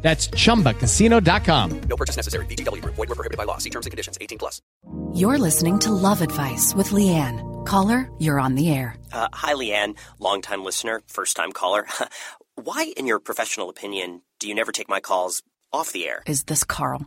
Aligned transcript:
That's 0.00 0.28
chumbacasino.com. 0.28 1.80
No 1.88 1.96
purchase 1.96 2.16
necessary. 2.16 2.46
VGW 2.46 2.82
Group. 2.82 2.94
Void 2.94 3.08
were 3.08 3.14
prohibited 3.16 3.36
by 3.36 3.44
law. 3.44 3.58
See 3.58 3.70
terms 3.70 3.86
and 3.86 3.90
conditions. 3.90 4.16
18 4.20 4.38
plus. 4.38 4.62
You're 5.12 5.38
listening 5.38 5.78
to 5.80 5.90
Love 5.92 6.22
Advice 6.22 6.74
with 6.74 6.90
Leanne. 6.90 7.66
Caller, 7.66 8.08
you're 8.18 8.38
on 8.38 8.54
the 8.54 8.70
air. 8.70 8.94
Uh, 9.12 9.28
hi, 9.32 9.54
Leanne, 9.54 9.96
longtime 10.18 10.64
listener, 10.64 11.02
first 11.08 11.36
time 11.36 11.52
caller. 11.52 11.86
Why, 12.54 12.92
in 12.96 13.06
your 13.06 13.18
professional 13.20 13.68
opinion, 13.68 14.22
do 14.38 14.48
you 14.48 14.54
never 14.54 14.72
take 14.72 14.88
my 14.88 15.00
calls 15.00 15.42
off 15.72 15.92
the 15.92 16.06
air? 16.08 16.22
Is 16.26 16.44
this 16.44 16.62
Carl? 16.64 17.06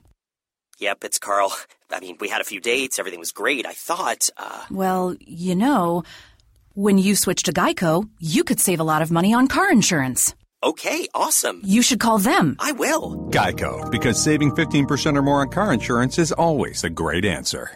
Yep, 0.79 1.03
it's 1.03 1.19
Carl. 1.19 1.53
I 1.89 1.99
mean, 1.99 2.17
we 2.19 2.27
had 2.29 2.41
a 2.41 2.45
few 2.45 2.59
dates, 2.59 2.99
everything 2.99 3.19
was 3.19 3.31
great. 3.31 3.65
I 3.65 3.73
thought, 3.73 4.29
uh, 4.37 4.65
Well, 4.69 5.15
you 5.19 5.55
know, 5.55 6.03
when 6.73 6.97
you 6.97 7.15
switch 7.15 7.43
to 7.43 7.53
Geico, 7.53 8.07
you 8.19 8.43
could 8.43 8.59
save 8.59 8.79
a 8.79 8.83
lot 8.83 9.01
of 9.01 9.11
money 9.11 9.33
on 9.33 9.47
car 9.47 9.71
insurance. 9.71 10.35
Okay, 10.63 11.07
awesome. 11.13 11.61
You 11.63 11.81
should 11.81 11.99
call 11.99 12.19
them. 12.19 12.55
I 12.59 12.71
will. 12.71 13.17
Geico, 13.31 13.91
because 13.91 14.21
saving 14.21 14.51
15% 14.51 15.17
or 15.17 15.21
more 15.21 15.41
on 15.41 15.49
car 15.49 15.73
insurance 15.73 16.17
is 16.19 16.31
always 16.31 16.83
a 16.83 16.89
great 16.89 17.25
answer. 17.25 17.71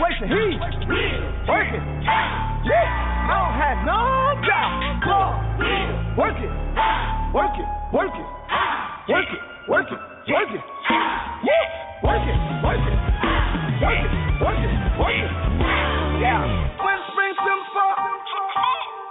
Situation. 0.00 0.28
He 0.28 0.56
work 1.44 1.68
it. 1.68 1.82
Yeah. 2.64 2.88
I 3.20 3.36
don't 3.36 3.54
have 3.60 3.78
no 3.84 4.00
on. 5.10 5.40
Work 6.16 6.40
it. 6.40 6.52
Work 7.36 7.56
it. 7.60 7.68
Work 7.92 8.16
it. 8.16 8.28
Work 9.08 9.28
it. 9.28 9.40
Work 9.68 9.88
it. 9.92 10.00
Work 10.30 10.50
it. 10.56 10.62
Yeah. 11.44 11.64
Work 12.04 12.24
it. 12.24 12.38
Work 12.64 12.80
it. 12.80 12.96
Work 13.80 14.00
it. 14.00 14.12
Work 14.40 14.60
it. 14.64 14.72
Work 14.96 15.18
it. 15.20 15.32
Yeah. 16.20 16.48
When 16.80 16.98
spring 17.12 17.34
comes 17.36 17.66
fall, 17.76 17.96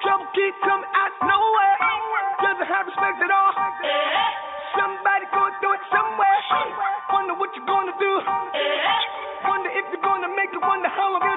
trouble 0.01 0.25
keep 0.33 0.53
coming 0.65 0.89
out 0.89 1.13
nowhere. 1.21 1.75
Doesn't 2.41 2.65
have 2.65 2.85
respect 2.89 3.17
at 3.21 3.29
all. 3.29 3.53
Somebody 4.73 5.25
going 5.33 5.53
through 5.61 5.73
it 5.73 5.83
somewhere. 5.93 6.37
Wonder 7.13 7.33
what 7.37 7.49
you're 7.53 7.65
gonna 7.65 7.93
do. 7.99 9.08
Make 11.07 11.28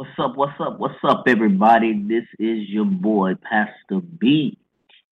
What's 0.00 0.18
up? 0.18 0.34
What's 0.34 0.58
up? 0.58 0.78
What's 0.78 0.94
up, 1.04 1.24
everybody? 1.26 1.92
This 1.92 2.24
is 2.38 2.66
your 2.70 2.86
boy, 2.86 3.34
Pastor 3.34 4.00
B, 4.18 4.56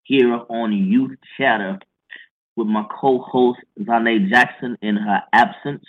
here 0.04 0.32
on 0.48 0.72
Youth 0.72 1.18
Chatter 1.36 1.78
with 2.56 2.68
my 2.68 2.86
co 2.98 3.18
host, 3.18 3.58
Zha'nae 3.78 4.30
Jackson, 4.30 4.78
in 4.80 4.96
her 4.96 5.22
absence. 5.34 5.84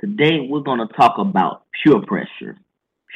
Today, 0.00 0.40
we're 0.40 0.62
going 0.62 0.80
to 0.80 0.92
talk 0.94 1.18
about 1.18 1.66
peer 1.84 2.02
pressure. 2.04 2.58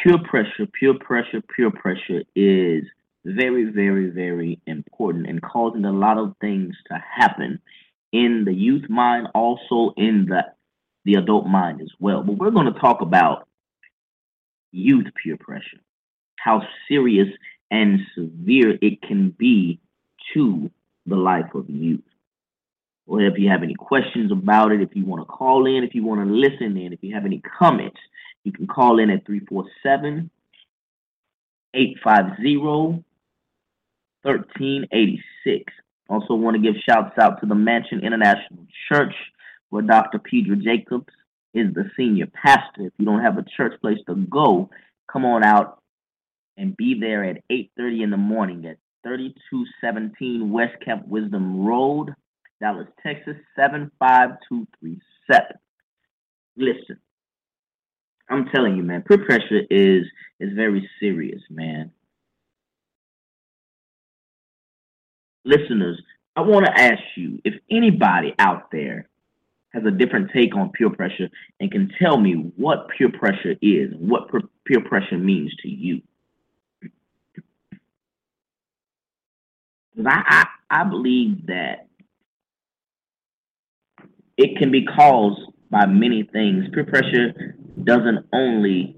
Peer 0.00 0.16
pressure, 0.19 0.69
peer 0.78 0.94
pressure, 0.94 1.42
peer 1.56 1.72
pressure 1.72 2.22
is 2.36 2.84
very, 3.25 3.64
very, 3.64 4.10
very 4.10 4.60
important 4.69 5.26
and 5.26 5.42
causing 5.42 5.86
a 5.86 5.92
lot 5.92 6.19
of 6.19 6.36
things 6.40 6.76
to 6.86 7.02
happen 7.19 7.60
in 8.12 8.44
the 8.44 8.54
youth 8.54 8.88
mind, 8.88 9.26
also 9.34 9.92
in 9.96 10.26
the, 10.26 10.44
the 11.04 11.14
adult 11.14 11.48
mind 11.48 11.80
as 11.80 11.90
well. 11.98 12.22
But 12.22 12.38
we're 12.38 12.52
going 12.52 12.72
to 12.72 12.78
talk 12.78 13.00
about 13.00 13.48
youth 14.73 15.06
peer 15.23 15.37
pressure, 15.37 15.81
how 16.38 16.62
serious 16.88 17.29
and 17.70 18.00
severe 18.15 18.79
it 18.81 19.03
can 19.03 19.31
be 19.31 19.81
to 20.35 20.70
the 21.06 21.17
life 21.17 21.55
of 21.55 21.69
youth. 21.69 22.00
Well, 23.06 23.25
if 23.25 23.38
you 23.38 23.49
have 23.49 23.62
any 23.62 23.75
questions 23.75 24.31
about 24.31 24.73
it, 24.73 24.82
if 24.82 24.94
you 24.94 25.05
want 25.05 25.23
to 25.23 25.32
call 25.32 25.67
in, 25.67 25.82
if 25.82 25.94
you 25.94 26.05
want 26.05 26.26
to 26.26 26.32
listen 26.32 26.76
in, 26.76 26.93
if 26.93 27.03
you 27.03 27.15
have 27.15 27.25
any 27.25 27.41
comments, 27.59 27.99
you 28.44 28.53
can 28.53 28.67
call 28.67 28.99
in 28.99 29.11
at 29.11 29.25
347 29.25 30.31
850 31.75 33.05
1386. 34.23 35.73
Also, 36.09 36.35
want 36.35 36.56
to 36.56 36.62
give 36.62 36.75
shouts 36.88 37.19
out 37.19 37.41
to 37.41 37.47
the 37.47 37.55
Mansion 37.55 38.00
International 38.00 38.67
Church, 38.91 39.14
where 39.71 39.82
Dr. 39.82 40.19
Pedro 40.19 40.56
Jacobs 40.56 41.12
is 41.55 41.73
the 41.75 41.91
senior 41.97 42.27
pastor. 42.27 42.87
If 42.87 42.93
you 42.99 43.05
don't 43.05 43.23
have 43.23 43.39
a 43.39 43.45
church 43.56 43.81
place 43.81 43.99
to 44.06 44.15
go, 44.15 44.71
come 45.11 45.25
on 45.25 45.43
out 45.43 45.81
and 46.56 46.77
be 46.77 46.99
there 46.99 47.25
at 47.25 47.43
8:30 47.50 48.03
in 48.03 48.11
the 48.11 48.17
morning 48.17 48.67
at 48.67 48.79
3217 49.05 50.50
West 50.50 50.75
Camp 50.85 51.06
Wisdom 51.06 51.65
Road, 51.65 52.15
Dallas, 52.61 52.89
Texas 53.03 53.37
75237. 53.56 55.59
Listen, 56.56 56.99
I'm 58.29 58.47
telling 58.47 58.77
you, 58.77 58.83
man, 58.83 59.03
peer 59.03 59.25
pressure 59.25 59.62
is 59.71 60.05
is 60.41 60.53
very 60.55 60.89
serious, 61.00 61.41
man. 61.50 61.93
Listeners, 65.45 66.00
I 66.37 66.43
want 66.43 66.67
to 66.67 66.79
ask 66.79 67.00
you 67.17 67.41
if 67.45 67.55
anybody 67.71 68.35
out 68.39 68.71
there 68.71 69.09
has 69.73 69.85
a 69.85 69.91
different 69.91 70.31
take 70.35 70.56
on 70.56 70.70
peer 70.70 70.91
pressure 70.91 71.29
and 71.61 71.70
can 71.70 71.91
tell 72.00 72.19
me 72.19 72.53
what 72.56 72.88
peer 72.97 73.11
pressure 73.11 73.55
is, 73.61 73.93
and 73.93 74.09
what 74.09 74.29
peer 74.65 74.81
pressure 74.81 75.19
means 75.19 75.55
to 75.62 75.69
you. 75.69 76.00
I, 80.06 80.44
I, 80.70 80.81
I 80.81 80.85
believe 80.85 81.47
that 81.47 81.88
it 84.37 84.56
can 84.59 84.70
be 84.70 84.87
caused 84.87 85.41
by 85.71 85.87
many 85.87 86.23
things. 86.32 86.67
Peer 86.73 86.85
pressure 86.85 87.56
doesn't 87.85 88.26
only 88.32 88.97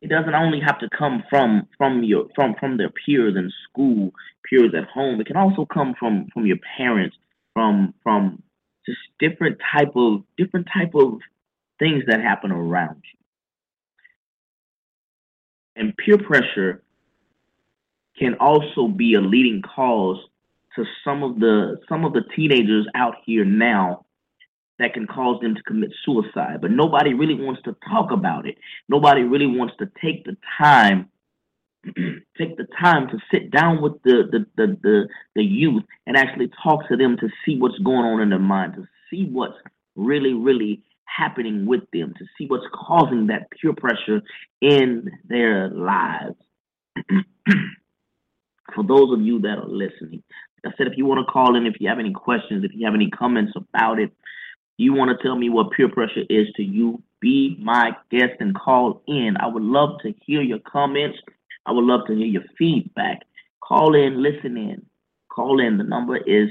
it 0.00 0.08
doesn't 0.10 0.34
only 0.34 0.60
have 0.60 0.78
to 0.78 0.88
come 0.96 1.24
from 1.28 1.66
from 1.76 2.04
your 2.04 2.26
from 2.34 2.54
from 2.60 2.76
their 2.76 2.90
peers 2.90 3.34
in 3.36 3.50
school, 3.68 4.12
peers 4.48 4.72
at 4.76 4.88
home. 4.88 5.20
It 5.20 5.26
can 5.26 5.36
also 5.36 5.66
come 5.66 5.94
from 5.98 6.28
from 6.32 6.46
your 6.46 6.58
parents, 6.76 7.16
from 7.52 7.94
from 8.02 8.42
just 8.88 9.00
different 9.18 9.58
type 9.72 9.92
of 9.94 10.22
different 10.36 10.66
type 10.72 10.94
of 10.94 11.18
things 11.78 12.04
that 12.06 12.20
happen 12.20 12.50
around 12.50 12.96
you. 12.96 13.18
And 15.76 15.96
peer 15.96 16.18
pressure 16.18 16.82
can 18.18 18.34
also 18.40 18.88
be 18.88 19.14
a 19.14 19.20
leading 19.20 19.62
cause 19.62 20.18
to 20.76 20.84
some 21.04 21.22
of 21.22 21.38
the 21.38 21.78
some 21.88 22.04
of 22.04 22.12
the 22.12 22.22
teenagers 22.34 22.86
out 22.94 23.14
here 23.24 23.44
now 23.44 24.04
that 24.78 24.94
can 24.94 25.06
cause 25.06 25.40
them 25.40 25.54
to 25.54 25.62
commit 25.62 25.92
suicide. 26.04 26.60
But 26.60 26.70
nobody 26.70 27.14
really 27.14 27.34
wants 27.34 27.62
to 27.62 27.76
talk 27.88 28.10
about 28.10 28.46
it. 28.46 28.56
Nobody 28.88 29.22
really 29.22 29.46
wants 29.46 29.74
to 29.78 29.90
take 30.00 30.24
the 30.24 30.36
time 30.58 31.10
take 32.38 32.56
the 32.56 32.66
time 32.80 33.08
to 33.08 33.18
sit 33.30 33.50
down 33.50 33.80
with 33.82 33.94
the 34.04 34.24
the, 34.30 34.46
the 34.56 34.76
the 34.82 35.08
the 35.34 35.44
youth 35.44 35.82
and 36.06 36.16
actually 36.16 36.50
talk 36.62 36.88
to 36.88 36.96
them 36.96 37.16
to 37.18 37.28
see 37.44 37.58
what's 37.58 37.78
going 37.78 38.04
on 38.04 38.20
in 38.20 38.30
their 38.30 38.38
mind, 38.38 38.74
to 38.74 38.86
see 39.10 39.28
what's 39.30 39.56
really, 39.96 40.32
really 40.32 40.82
happening 41.04 41.66
with 41.66 41.82
them, 41.92 42.14
to 42.18 42.24
see 42.36 42.46
what's 42.46 42.66
causing 42.72 43.26
that 43.26 43.50
peer 43.50 43.72
pressure 43.74 44.22
in 44.60 45.10
their 45.28 45.68
lives. 45.70 46.36
For 48.74 48.84
those 48.84 49.12
of 49.12 49.20
you 49.20 49.40
that 49.40 49.58
are 49.58 49.66
listening, 49.66 50.22
I 50.64 50.70
said, 50.76 50.86
if 50.86 50.96
you 50.96 51.06
want 51.06 51.26
to 51.26 51.32
call 51.32 51.56
in, 51.56 51.66
if 51.66 51.74
you 51.80 51.88
have 51.88 51.98
any 51.98 52.12
questions, 52.12 52.64
if 52.64 52.72
you 52.74 52.84
have 52.84 52.94
any 52.94 53.10
comments 53.10 53.52
about 53.56 53.98
it, 53.98 54.10
you 54.76 54.92
want 54.92 55.10
to 55.10 55.22
tell 55.26 55.36
me 55.36 55.48
what 55.48 55.72
peer 55.72 55.88
pressure 55.88 56.22
is 56.28 56.46
to 56.56 56.62
you, 56.62 57.02
be 57.20 57.56
my 57.60 57.92
guest 58.10 58.34
and 58.40 58.54
call 58.54 59.02
in. 59.06 59.36
I 59.40 59.46
would 59.46 59.62
love 59.62 59.98
to 60.02 60.14
hear 60.24 60.40
your 60.40 60.60
comments. 60.60 61.18
I 61.66 61.72
would 61.72 61.84
love 61.84 62.06
to 62.06 62.14
hear 62.14 62.26
your 62.26 62.44
feedback. 62.56 63.22
Call 63.60 63.94
in, 63.94 64.22
listen 64.22 64.56
in. 64.56 64.86
Call 65.30 65.60
in. 65.60 65.78
The 65.78 65.84
number 65.84 66.16
is, 66.16 66.48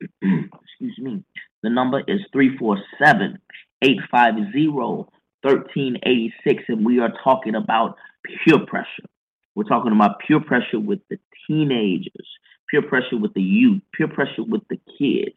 excuse 0.22 0.98
me, 0.98 1.22
the 1.62 1.70
number 1.70 2.00
is 2.00 2.20
347 2.32 3.38
850 3.82 4.68
1386. 4.68 6.64
And 6.68 6.84
we 6.84 7.00
are 7.00 7.12
talking 7.22 7.54
about 7.54 7.96
peer 8.24 8.58
pressure. 8.66 9.06
We're 9.54 9.64
talking 9.64 9.92
about 9.92 10.20
peer 10.26 10.40
pressure 10.40 10.80
with 10.80 11.00
the 11.08 11.18
teenagers, 11.46 12.28
peer 12.70 12.82
pressure 12.82 13.16
with 13.16 13.32
the 13.34 13.42
youth, 13.42 13.82
peer 13.96 14.08
pressure 14.08 14.44
with 14.46 14.62
the 14.68 14.78
kids. 14.98 15.34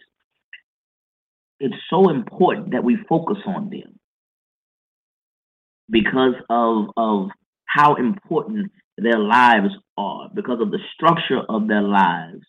It's 1.60 1.76
so 1.90 2.10
important 2.10 2.72
that 2.72 2.84
we 2.84 2.98
focus 3.08 3.38
on 3.46 3.70
them 3.70 4.00
because 5.90 6.36
of, 6.50 6.90
of 6.98 7.30
how 7.66 7.96
important 7.96 8.72
their 9.04 9.20
lives 9.20 9.74
are, 9.98 10.30
because 10.34 10.62
of 10.62 10.72
the 10.72 10.80
structure 10.94 11.42
of 11.48 11.68
their 11.68 11.82
lives. 11.82 12.42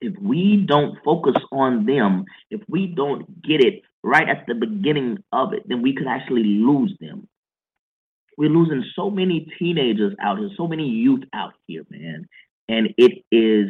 If 0.00 0.14
we 0.20 0.64
don't 0.66 0.98
focus 1.04 1.36
on 1.52 1.86
them, 1.86 2.24
if 2.50 2.60
we 2.68 2.88
don't 2.88 3.42
get 3.42 3.60
it 3.60 3.82
right 4.02 4.28
at 4.28 4.46
the 4.48 4.54
beginning 4.54 5.22
of 5.32 5.52
it, 5.52 5.62
then 5.68 5.82
we 5.82 5.94
could 5.94 6.08
actually 6.08 6.42
lose 6.42 6.96
them. 7.00 7.28
We're 8.36 8.50
losing 8.50 8.84
so 8.96 9.10
many 9.10 9.46
teenagers 9.58 10.14
out 10.20 10.38
here, 10.38 10.50
so 10.56 10.66
many 10.66 10.88
youth 10.88 11.22
out 11.34 11.52
here, 11.66 11.84
man. 11.90 12.26
And 12.68 12.94
it 12.96 13.22
is 13.30 13.68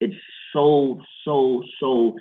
it's 0.00 0.14
so, 0.52 1.00
so, 1.24 1.62
so 1.80 2.16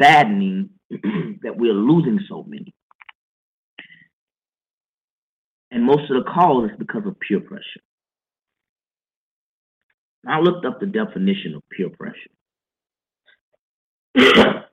saddening 0.00 0.70
that 0.90 1.56
we're 1.56 1.74
losing 1.74 2.20
so 2.28 2.44
many. 2.46 2.74
And 5.70 5.84
most 5.84 6.10
of 6.10 6.24
the 6.24 6.30
cause 6.30 6.70
is 6.70 6.78
because 6.78 7.02
of 7.06 7.18
peer 7.20 7.40
pressure. 7.40 7.80
I 10.26 10.40
looked 10.40 10.66
up 10.66 10.80
the 10.80 10.86
definition 10.86 11.54
of 11.54 11.62
peer 11.70 11.88
pressure. 11.90 12.30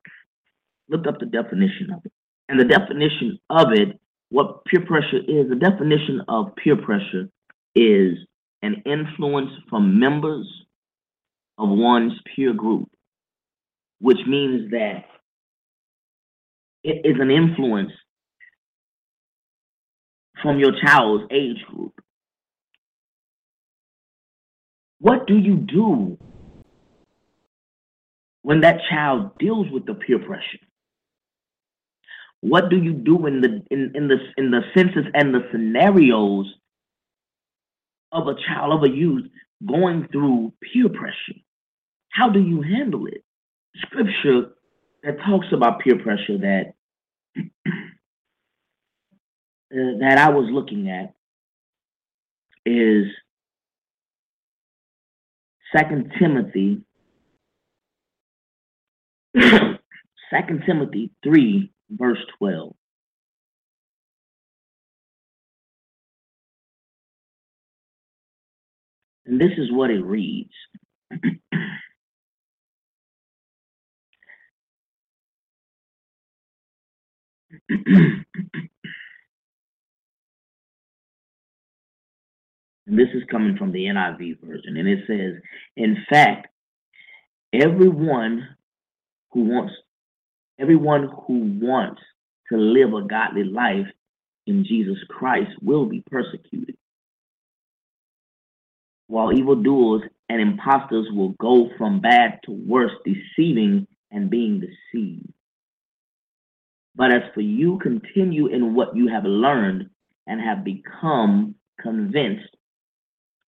looked 0.90 1.08
up 1.08 1.20
the 1.20 1.26
definition 1.26 1.92
of 1.94 2.06
it. 2.06 2.12
And 2.50 2.60
the 2.60 2.66
definition 2.66 3.40
of 3.50 3.72
it, 3.72 4.00
what 4.30 4.66
peer 4.66 4.86
pressure 4.86 5.18
is, 5.18 5.50
the 5.50 5.56
definition 5.56 6.22
of 6.28 6.56
peer 6.56 6.76
pressure 6.76 7.30
is 7.76 8.18
an 8.62 8.82
influence 8.86 9.52
from 9.70 10.00
members 10.00 10.48
of 11.58 11.70
one's 11.70 12.14
peer 12.36 12.54
group, 12.54 12.90
which 14.00 14.20
means 14.28 14.72
that 14.72 15.06
it 16.84 17.06
is 17.06 17.20
an 17.20 17.32
influence 17.32 17.92
from 20.42 20.60
your 20.60 20.72
child's 20.84 21.26
age 21.32 21.64
group. 21.70 21.94
What 25.00 25.28
do 25.28 25.38
you 25.38 25.56
do 25.56 26.18
when 28.42 28.62
that 28.62 28.82
child 28.90 29.38
deals 29.38 29.68
with 29.72 29.86
the 29.86 29.94
peer 29.94 30.20
pressure? 30.20 30.60
What 32.42 32.70
do 32.70 32.78
you 32.78 32.94
do 32.94 33.26
in 33.26 33.42
the 33.42 33.64
in, 33.72 33.92
in 33.96 34.08
the 34.08 34.18
in 34.38 34.52
the 34.52 34.62
senses 34.76 35.06
and 35.14 35.34
the 35.34 35.48
scenarios 35.52 36.48
of 38.12 38.28
a 38.28 38.36
child 38.48 38.74
of 38.74 38.84
a 38.84 38.94
youth 38.94 39.26
going 39.66 40.08
through 40.12 40.54
peer 40.62 40.90
pressure? 40.90 41.40
How 42.10 42.30
do 42.30 42.40
you 42.40 42.62
handle 42.62 43.08
it? 43.08 43.24
Scripture 43.78 44.52
that 45.04 45.18
talks 45.26 45.48
about 45.52 45.80
peer 45.82 45.98
pressure 46.00 46.38
that 46.40 46.74
uh, 47.38 47.42
that 49.72 50.18
I 50.18 50.30
was 50.30 50.50
looking 50.52 50.90
at 50.90 51.14
is 52.66 53.06
Second 55.76 56.12
Timothy 56.20 56.82
Second 60.30 60.64
Timothy 60.66 61.12
three 61.24 61.72
verse 61.90 62.20
twelve. 62.38 62.76
And 69.26 69.40
this 69.42 69.52
is 69.58 69.72
what 69.72 69.90
it 69.92 70.04
reads. 70.04 70.52
And 82.88 82.98
this 82.98 83.10
is 83.14 83.24
coming 83.30 83.58
from 83.58 83.72
the 83.72 83.86
NIV 83.86 84.40
version. 84.42 84.78
And 84.78 84.88
it 84.88 85.00
says, 85.08 85.42
in 85.76 85.98
fact, 86.10 86.48
everyone 87.54 88.48
who 89.32 89.44
wants 89.44 89.74
everyone 90.60 91.10
who 91.28 91.60
wants 91.62 92.02
to 92.50 92.58
live 92.58 92.94
a 92.94 93.06
godly 93.08 93.44
life 93.44 93.86
in 94.48 94.66
Jesus 94.66 94.98
Christ 95.10 95.52
will 95.62 95.86
be 95.86 96.04
persecuted. 96.10 96.76
While 99.08 99.38
evildoers 99.38 100.04
and 100.30 100.42
impostors 100.42 101.08
will 101.12 101.36
go 101.40 101.70
from 101.78 102.02
bad 102.02 102.40
to 102.46 102.52
worse, 102.52 102.92
deceiving 103.06 103.86
and 104.12 104.30
being 104.30 104.60
deceived. 104.62 105.32
But 106.96 107.14
as 107.14 107.22
for 107.36 107.42
you, 107.42 107.78
continue 107.80 108.48
in 108.48 108.74
what 108.74 108.96
you 108.96 109.10
have 109.10 109.26
learned 109.26 109.90
and 110.26 110.42
have 110.42 110.64
become 110.64 111.56
convinced 111.80 112.57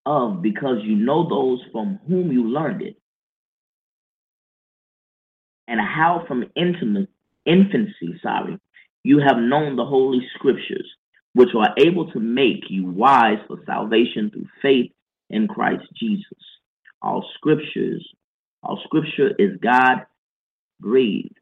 of 0.10 0.42
because 0.42 0.78
you 0.82 0.96
know 0.96 1.30
those 1.30 1.62
from 1.72 2.00
whom 2.08 2.32
you 2.32 2.50
learned 2.50 2.82
it, 2.82 2.98
and 5.68 5.80
how 5.80 6.24
from 6.28 6.46
intimate 6.56 7.10
infancy, 7.46 8.20
sorry, 8.24 8.58
you 9.04 9.20
have 9.20 9.38
known 9.38 9.76
the 9.76 9.86
holy 9.86 10.22
scriptures, 10.36 10.88
which 11.34 11.50
are 11.56 11.76
able 11.78 12.12
to 12.12 12.20
make 12.20 12.64
you 12.70 12.88
wise 12.88 13.38
for 13.48 13.58
salvation 13.68 14.32
through 14.32 14.48
faith 14.64 14.92
in 15.30 15.48
Christ 15.48 15.86
Jesus. 15.96 16.26
All 17.04 17.24
scriptures, 17.36 18.04
all 18.64 18.82
scripture 18.86 19.36
is 19.38 19.60
God 19.62 20.08
breathed 20.80 21.38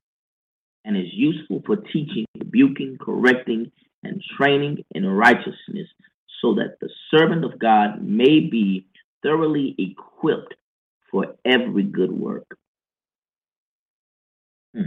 and 0.83 0.97
is 0.97 1.13
useful 1.13 1.63
for 1.65 1.77
teaching, 1.77 2.25
rebuking, 2.37 2.97
correcting, 2.99 3.71
and 4.03 4.21
training 4.37 4.83
in 4.93 5.05
righteousness, 5.05 5.87
so 6.41 6.53
that 6.55 6.77
the 6.81 6.89
servant 7.11 7.43
of 7.43 7.59
God 7.59 8.01
may 8.01 8.39
be 8.39 8.87
thoroughly 9.23 9.75
equipped 9.77 10.53
for 11.11 11.35
every 11.45 11.83
good 11.83 12.11
work. 12.11 12.47
Hmm. 14.75 14.83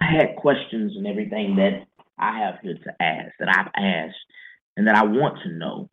I 0.00 0.04
had 0.04 0.36
questions 0.36 0.96
and 0.96 1.06
everything 1.06 1.56
that 1.56 1.86
I 2.18 2.38
have 2.40 2.56
here 2.62 2.74
to 2.74 3.02
ask, 3.02 3.32
that 3.38 3.48
I've 3.48 3.72
asked, 3.76 4.18
and 4.76 4.86
that 4.86 4.96
I 4.96 5.04
want 5.04 5.38
to 5.44 5.50
know. 5.50 5.88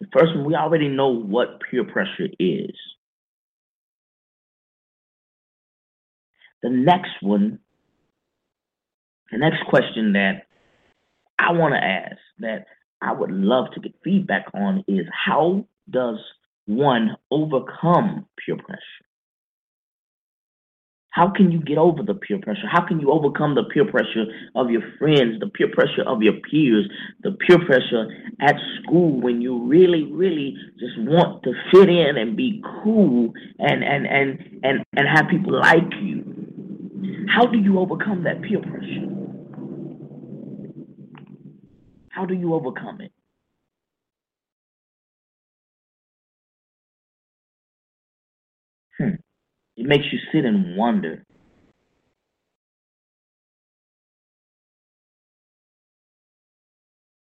The 0.00 0.06
first 0.12 0.34
one, 0.34 0.44
we 0.44 0.54
already 0.54 0.88
know 0.88 1.08
what 1.08 1.60
peer 1.60 1.84
pressure 1.84 2.28
is. 2.38 2.74
The 6.62 6.70
next 6.70 7.12
one, 7.20 7.58
the 9.30 9.38
next 9.38 9.64
question 9.68 10.14
that 10.14 10.46
I 11.38 11.52
want 11.52 11.74
to 11.74 11.82
ask 11.82 12.18
that 12.40 12.66
I 13.00 13.12
would 13.12 13.30
love 13.30 13.66
to 13.74 13.80
get 13.80 13.94
feedback 14.02 14.46
on 14.54 14.84
is 14.88 15.06
how 15.12 15.66
does 15.90 16.18
one 16.66 17.16
overcome 17.30 18.26
peer 18.44 18.56
pressure? 18.56 18.80
How 21.10 21.30
can 21.30 21.52
you 21.52 21.60
get 21.60 21.78
over 21.78 22.02
the 22.02 22.14
peer 22.14 22.40
pressure? 22.40 22.66
How 22.68 22.84
can 22.84 22.98
you 22.98 23.12
overcome 23.12 23.54
the 23.54 23.62
peer 23.72 23.84
pressure 23.84 24.24
of 24.56 24.68
your 24.70 24.82
friends, 24.98 25.38
the 25.38 25.46
peer 25.46 25.68
pressure 25.72 26.02
of 26.08 26.22
your 26.22 26.34
peers, 26.50 26.90
the 27.22 27.30
peer 27.46 27.58
pressure 27.64 28.08
at 28.40 28.56
school 28.82 29.20
when 29.20 29.40
you 29.40 29.64
really, 29.64 30.10
really 30.12 30.56
just 30.80 30.98
want 30.98 31.44
to 31.44 31.52
fit 31.70 31.88
in 31.88 32.16
and 32.16 32.36
be 32.36 32.60
cool 32.82 33.32
and 33.60 33.84
and 33.84 34.06
and 34.08 34.60
and, 34.64 34.84
and 34.96 35.06
have 35.08 35.28
people 35.30 35.52
like 35.56 35.92
you? 36.02 36.24
How 37.28 37.46
do 37.46 37.58
you 37.58 37.78
overcome 37.78 38.24
that 38.24 38.42
peer 38.42 38.60
pressure? 38.60 39.13
How 42.14 42.26
do 42.26 42.34
you 42.34 42.54
overcome 42.54 43.00
it? 43.00 43.12
Hmm. 48.98 49.16
It 49.76 49.86
makes 49.86 50.06
you 50.12 50.18
sit 50.32 50.44
and 50.44 50.76
wonder. 50.76 51.24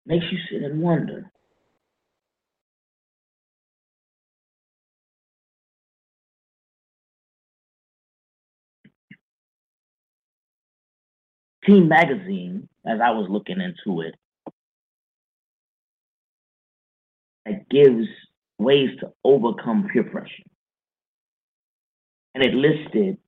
Makes 0.07 0.27
you 0.33 0.39
sit 0.51 0.63
and 0.65 0.83
wonder. 0.83 1.31
Teen 11.65 11.89
Magazine, 11.89 12.69
as 12.87 13.01
I 13.05 13.11
was 13.11 13.29
looking 13.31 13.61
into 13.61 14.03
it, 14.03 14.15
that 17.51 17.69
gives 17.69 18.07
ways 18.59 18.91
to 19.01 19.13
overcome 19.25 19.89
peer 19.93 20.05
pressure. 20.05 20.45
And 22.35 22.45
it 22.45 22.55
listed 22.55 23.19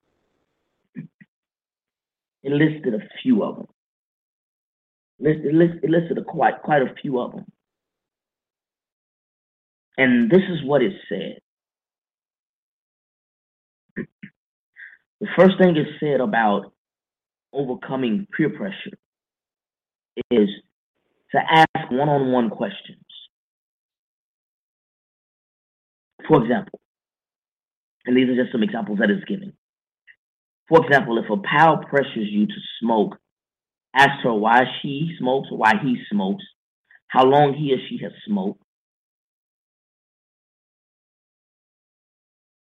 it 2.43 2.51
listed 2.51 2.93
a 2.93 2.99
few 3.21 3.43
of 3.43 3.55
them. 3.55 3.67
It 5.19 5.53
listed, 5.53 5.83
it 5.83 5.89
listed 5.89 6.17
a 6.17 6.23
quite 6.23 6.61
quite 6.61 6.81
a 6.81 6.93
few 7.01 7.19
of 7.19 7.31
them. 7.31 7.45
And 9.97 10.29
this 10.29 10.41
is 10.49 10.63
what 10.63 10.81
it 10.81 10.93
said. 11.07 11.39
The 15.21 15.27
first 15.37 15.57
thing 15.57 15.75
it 15.77 15.87
said 15.99 16.19
about 16.19 16.73
overcoming 17.53 18.27
peer 18.35 18.49
pressure 18.49 18.97
is 20.31 20.49
to 21.31 21.39
ask 21.49 21.91
one-on-one 21.91 22.49
questions. 22.49 23.02
For 26.27 26.43
example, 26.43 26.79
and 28.05 28.17
these 28.17 28.29
are 28.29 28.35
just 28.41 28.51
some 28.51 28.63
examples 28.63 28.99
that 28.99 29.11
is 29.11 29.23
given. 29.27 29.53
For 30.69 30.85
example, 30.85 31.17
if 31.17 31.29
a 31.29 31.37
pal 31.37 31.77
pressures 31.77 32.27
you 32.29 32.47
to 32.47 32.53
smoke, 32.81 33.17
ask 33.95 34.23
her 34.23 34.33
why 34.33 34.63
she 34.81 35.15
smokes 35.19 35.49
why 35.51 35.73
he 35.81 35.97
smokes, 36.11 36.43
how 37.07 37.25
long 37.25 37.53
he 37.53 37.73
or 37.73 37.77
she 37.89 37.99
has 38.03 38.11
smoked, 38.25 38.61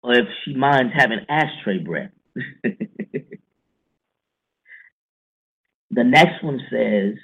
or 0.03 0.15
if 0.15 0.27
she 0.45 0.55
minds 0.55 0.93
having 0.97 1.21
ashtray 1.29 1.79
breath. 1.79 2.11
the 2.35 3.25
next 5.91 6.43
one 6.43 6.61
says, 6.71 7.15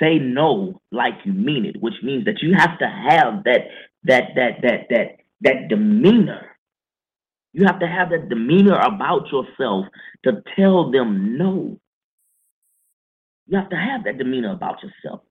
say 0.00 0.18
no 0.18 0.80
like 0.90 1.14
you 1.24 1.32
mean 1.32 1.66
it, 1.66 1.80
which 1.80 1.94
means 2.02 2.24
that 2.26 2.42
you 2.42 2.54
have 2.56 2.78
to 2.78 2.86
have 2.86 3.44
that 3.44 3.68
that 4.04 4.30
that 4.36 4.62
that 4.62 4.86
that 4.90 5.16
that 5.42 5.68
demeanor. 5.68 6.46
You 7.52 7.66
have 7.66 7.80
to 7.80 7.86
have 7.86 8.10
that 8.10 8.28
demeanor 8.28 8.78
about 8.78 9.26
yourself 9.32 9.86
to 10.24 10.42
tell 10.56 10.90
them 10.90 11.36
no. 11.36 11.80
You 13.48 13.58
have 13.58 13.70
to 13.70 13.76
have 13.76 14.04
that 14.04 14.18
demeanor 14.18 14.52
about 14.52 14.76
yourself. 14.82 15.22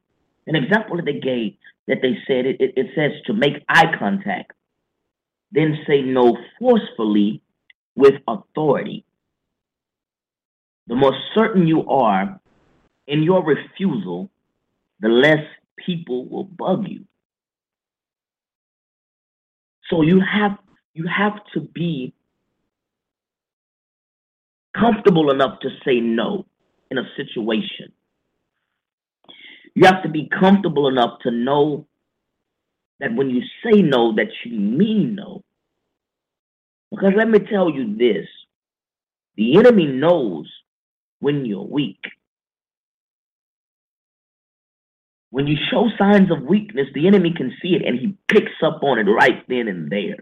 An 0.47 0.55
example 0.55 0.97
that 0.97 1.05
they 1.05 1.19
gave 1.19 1.53
that 1.87 1.99
they 2.01 2.17
said 2.27 2.45
it, 2.45 2.57
it, 2.59 2.73
it 2.75 2.87
says 2.95 3.11
to 3.25 3.33
make 3.33 3.63
eye 3.69 3.91
contact, 3.97 4.51
then 5.51 5.77
say 5.87 6.01
no 6.01 6.37
forcefully 6.59 7.41
with 7.95 8.15
authority. 8.27 9.05
The 10.87 10.95
more 10.95 11.15
certain 11.35 11.67
you 11.67 11.87
are 11.87 12.39
in 13.07 13.23
your 13.23 13.43
refusal, 13.43 14.29
the 14.99 15.09
less 15.09 15.45
people 15.77 16.27
will 16.27 16.43
bug 16.43 16.85
you. 16.87 17.05
So 19.89 20.01
you 20.01 20.21
have 20.21 20.57
you 20.93 21.05
have 21.07 21.33
to 21.53 21.61
be 21.61 22.13
comfortable 24.77 25.31
enough 25.31 25.59
to 25.61 25.69
say 25.85 25.99
no 25.99 26.45
in 26.91 26.97
a 26.97 27.03
situation. 27.15 27.91
You 29.75 29.85
have 29.85 30.03
to 30.03 30.09
be 30.09 30.29
comfortable 30.39 30.87
enough 30.87 31.19
to 31.23 31.31
know 31.31 31.87
that 32.99 33.13
when 33.15 33.29
you 33.29 33.41
say 33.63 33.81
no, 33.81 34.13
that 34.15 34.27
you 34.43 34.59
mean 34.59 35.15
no. 35.15 35.43
Because 36.91 37.13
let 37.15 37.29
me 37.29 37.39
tell 37.39 37.69
you 37.69 37.95
this 37.97 38.27
the 39.35 39.57
enemy 39.57 39.85
knows 39.85 40.51
when 41.19 41.45
you're 41.45 41.63
weak. 41.63 41.99
When 45.31 45.47
you 45.47 45.57
show 45.71 45.87
signs 45.97 46.31
of 46.31 46.43
weakness, 46.43 46.87
the 46.93 47.07
enemy 47.07 47.33
can 47.35 47.53
see 47.61 47.75
it 47.75 47.85
and 47.85 47.99
he 47.99 48.17
picks 48.27 48.63
up 48.63 48.81
on 48.83 48.97
it 48.97 49.03
right 49.03 49.43
then 49.47 49.67
and 49.67 49.89
there. 49.89 50.17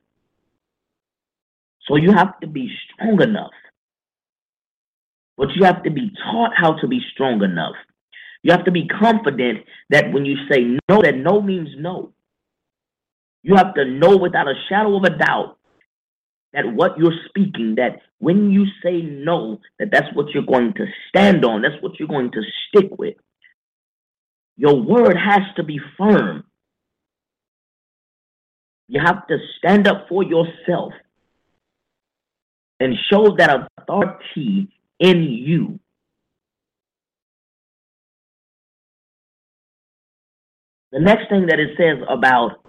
So 1.88 1.96
you 1.96 2.12
have 2.12 2.40
to 2.42 2.48
be 2.48 2.70
strong 2.94 3.22
enough. 3.22 3.54
But 5.38 5.50
you 5.56 5.64
have 5.64 5.84
to 5.84 5.92
be 5.92 6.12
taught 6.26 6.52
how 6.56 6.74
to 6.74 6.88
be 6.88 7.00
strong 7.14 7.44
enough. 7.44 7.76
You 8.44 8.52
have 8.52 8.66
to 8.66 8.72
be 8.72 8.88
confident 8.88 9.66
that 9.90 10.12
when 10.12 10.26
you 10.26 10.36
say 10.52 10.78
no, 10.90 11.02
that 11.02 11.16
no 11.16 11.42
means 11.42 11.70
no. 11.78 12.14
You 13.44 13.56
have 13.56 13.74
to 13.76 13.86
know 13.86 14.18
without 14.18 14.48
a 14.48 14.56
shadow 14.68 14.98
of 14.98 15.04
a 15.04 15.18
doubt 15.18 15.58
that 16.54 16.66
what 16.66 16.98
you're 16.98 17.14
speaking, 17.30 17.76
that 17.76 18.02
when 18.20 18.52
you 18.52 18.66
say 18.84 19.02
no, 19.02 19.60
that 19.80 19.90
that's 19.92 20.14
what 20.14 20.30
you're 20.34 20.44
going 20.44 20.74
to 20.74 20.86
stand 21.10 21.46
on, 21.46 21.62
that's 21.62 21.82
what 21.82 22.00
you're 22.00 22.08
going 22.08 22.32
to 22.32 22.42
stick 22.68 22.98
with. 22.98 23.16
Your 24.58 24.76
word 24.82 25.16
has 25.16 25.42
to 25.56 25.64
be 25.64 25.80
firm. 25.98 26.44
You 28.88 29.02
have 29.04 29.28
to 29.28 29.38
stand 29.58 29.88
up 29.88 30.08
for 30.10 30.24
yourself 30.24 30.94
and 32.80 32.96
show 33.12 33.36
that 33.38 33.70
authority 33.78 34.70
in 35.00 35.24
you. 35.24 35.80
The 40.92 41.00
next 41.00 41.30
thing 41.30 41.48
that 41.48 41.60
it 41.60 41.78
says 41.78 42.04
about 42.10 42.64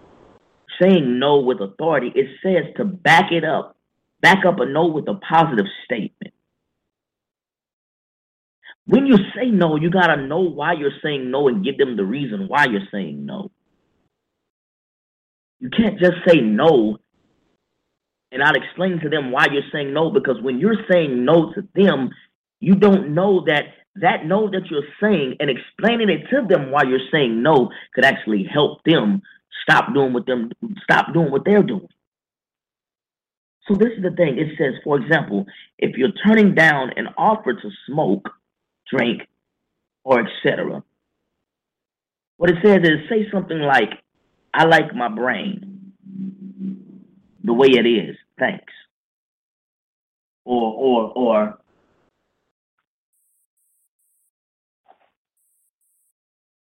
saying 0.81 1.19
no 1.19 1.39
with 1.39 1.61
authority, 1.61 2.13
it 2.15 2.27
says 2.43 2.75
to 2.77 2.85
back 2.85 3.33
it 3.33 3.45
up, 3.45 3.77
back 4.21 4.45
up 4.45 4.61
a 4.61 4.67
no 4.67 4.87
with 4.87 5.09
a 5.09 5.15
positive 5.15 5.67
statement. 5.85 6.35
When 8.89 9.07
you 9.07 9.17
say 9.37 9.51
no, 9.51 9.77
you 9.77 9.91
got 9.91 10.09
to 10.09 10.17
know 10.17 10.41
why 10.41 10.73
you're 10.73 10.99
saying 11.03 11.31
no 11.31 11.49
and 11.49 11.65
give 11.65 11.79
them 11.79 11.97
the 11.97 12.05
reason 12.05 12.49
why 12.49 12.67
you're 12.67 12.89
saying 12.91 13.27
no. 13.27 13.51
You 15.61 15.71
can't 15.71 15.99
just 15.99 16.17
say 16.27 16.41
no 16.41 16.99
and 18.33 18.43
I'll 18.43 18.55
explain 18.55 19.01
to 19.01 19.09
them 19.09 19.31
why 19.31 19.47
you're 19.51 19.63
saying 19.73 19.93
no 19.93 20.11
because 20.11 20.41
when 20.43 20.59
you're 20.59 20.87
saying 20.91 21.25
no 21.25 21.53
to 21.55 21.67
them, 21.75 22.11
you 22.61 22.75
don't 22.75 23.15
know 23.15 23.45
that 23.47 23.65
that 23.97 24.27
no 24.27 24.49
that 24.51 24.71
you're 24.71 24.83
saying 25.03 25.37
and 25.41 25.51
explaining 25.51 26.09
it 26.09 26.29
to 26.31 26.47
them 26.47 26.71
why 26.71 26.85
you're 26.85 27.09
saying 27.11 27.43
no 27.43 27.71
could 27.95 28.05
actually 28.05 28.45
help 28.45 28.83
them 28.85 29.23
stop 29.63 29.93
doing 29.95 30.13
what 30.13 30.27
them 30.27 30.51
stop 30.83 31.13
doing 31.13 31.31
what 31.31 31.45
they're 31.45 31.63
doing. 31.63 31.89
So 33.67 33.75
this 33.75 33.93
is 33.97 34.03
the 34.03 34.11
thing. 34.13 34.39
It 34.39 34.57
says, 34.57 34.75
for 34.83 34.99
example, 34.99 35.47
if 35.79 35.97
you're 35.97 36.13
turning 36.27 36.55
down 36.55 36.91
an 36.97 37.09
offer 37.19 37.53
to 37.53 37.71
smoke, 37.87 38.31
drink, 38.91 39.23
or 40.05 40.21
etc. 40.21 40.83
What 42.37 42.51
it 42.51 42.57
says 42.65 42.79
is 42.83 43.09
say 43.09 43.29
something 43.33 43.59
like, 43.59 43.91
I 44.55 44.65
like 44.65 44.95
my 44.95 45.09
brain 45.09 45.93
the 47.45 47.53
way 47.53 47.69
it 47.69 47.87
is. 47.87 48.17
Thanks. 48.39 48.73
Or 50.45 50.73
or 50.73 51.13
or 51.15 51.59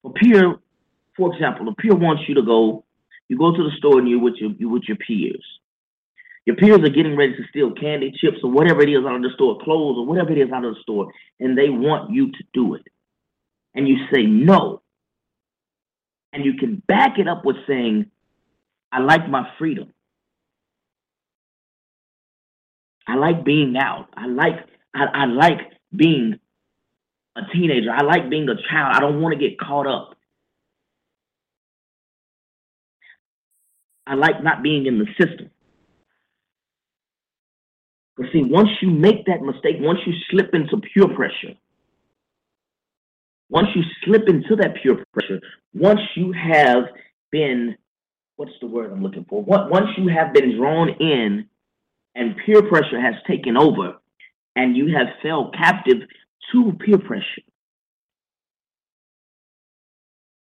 a 0.05 0.11
peer, 0.11 0.57
for 1.17 1.35
example, 1.35 1.69
a 1.69 1.75
peer 1.75 1.95
wants 1.95 2.23
you 2.29 2.35
to 2.37 2.43
go, 2.43 2.85
you 3.29 3.39
go 3.39 3.53
to 3.57 3.63
the 3.63 3.71
store 3.79 3.99
and 3.99 4.09
you're 4.09 4.21
with 4.21 4.35
your 4.37 4.51
you 4.59 4.69
with 4.69 4.85
your 4.89 4.97
peers. 4.99 5.45
Your 6.47 6.57
peers 6.57 6.81
are 6.81 6.91
getting 6.91 7.17
ready 7.17 7.35
to 7.35 7.43
steal 7.49 7.73
candy, 7.73 8.13
chips, 8.21 8.39
or 8.43 8.51
whatever 8.51 8.83
it 8.83 8.91
is 8.91 9.05
out 9.07 9.17
of 9.17 9.23
the 9.23 9.31
store, 9.35 9.59
clothes, 9.63 9.97
or 9.99 10.07
whatever 10.07 10.33
it 10.33 10.39
is 10.39 10.53
out 10.53 10.65
of 10.65 10.75
the 10.75 10.81
store, 10.83 11.11
and 11.41 11.57
they 11.57 11.71
want 11.71 12.11
you 12.11 12.31
to 12.33 12.45
do 12.53 12.75
it. 12.75 12.83
And 13.75 13.89
you 13.89 13.97
say 14.13 14.23
no. 14.25 14.83
And 16.33 16.45
you 16.45 16.55
can 16.55 16.83
back 16.87 17.19
it 17.19 17.29
up 17.29 17.45
with 17.45 17.57
saying, 17.67 18.11
I 18.93 19.01
like 19.01 19.29
my 19.29 19.49
freedom. 19.59 19.93
I 23.07 23.17
like 23.17 23.45
being 23.45 23.77
out. 23.77 24.09
I 24.17 24.27
like 24.27 24.67
I, 24.95 25.05
I 25.05 25.25
like 25.27 25.59
being 25.95 26.39
a 27.37 27.43
teenager. 27.53 27.91
I 27.91 28.03
like 28.03 28.31
being 28.31 28.49
a 28.49 28.55
child. 28.71 28.95
I 28.95 29.01
don't 29.01 29.21
want 29.21 29.39
to 29.39 29.49
get 29.49 29.59
caught 29.59 29.87
up. 29.87 30.15
I 34.07 34.15
like 34.15 34.43
not 34.43 34.63
being 34.63 34.87
in 34.87 34.99
the 34.99 35.07
system. 35.19 35.51
But 38.17 38.27
see, 38.33 38.43
once 38.45 38.69
you 38.81 38.91
make 38.91 39.27
that 39.27 39.43
mistake, 39.43 39.77
once 39.81 39.99
you 40.07 40.13
slip 40.31 40.55
into 40.55 40.77
peer 40.79 41.09
pressure, 41.09 41.55
once 43.49 43.69
you 43.75 43.83
slip 44.05 44.29
into 44.29 44.57
that 44.57 44.77
peer 44.83 45.05
pressure, 45.13 45.41
once 45.75 46.01
you 46.15 46.33
have 46.33 46.85
been, 47.31 47.77
what's 48.37 48.53
the 48.61 48.67
word 48.67 48.93
I'm 48.93 49.03
looking 49.03 49.27
for? 49.29 49.43
Once 49.43 49.89
you 49.99 50.09
have 50.09 50.33
been 50.33 50.57
drawn 50.57 50.91
in 51.01 51.49
and 52.15 52.37
peer 52.45 52.63
pressure 52.63 53.01
has 53.01 53.15
taken 53.27 53.57
over 53.57 53.97
and 54.57 54.77
you 54.77 54.97
have 54.97 55.09
fell 55.23 55.51
captive 55.51 56.03
to 56.53 56.73
peer 56.75 56.99
pressure, 56.99 57.43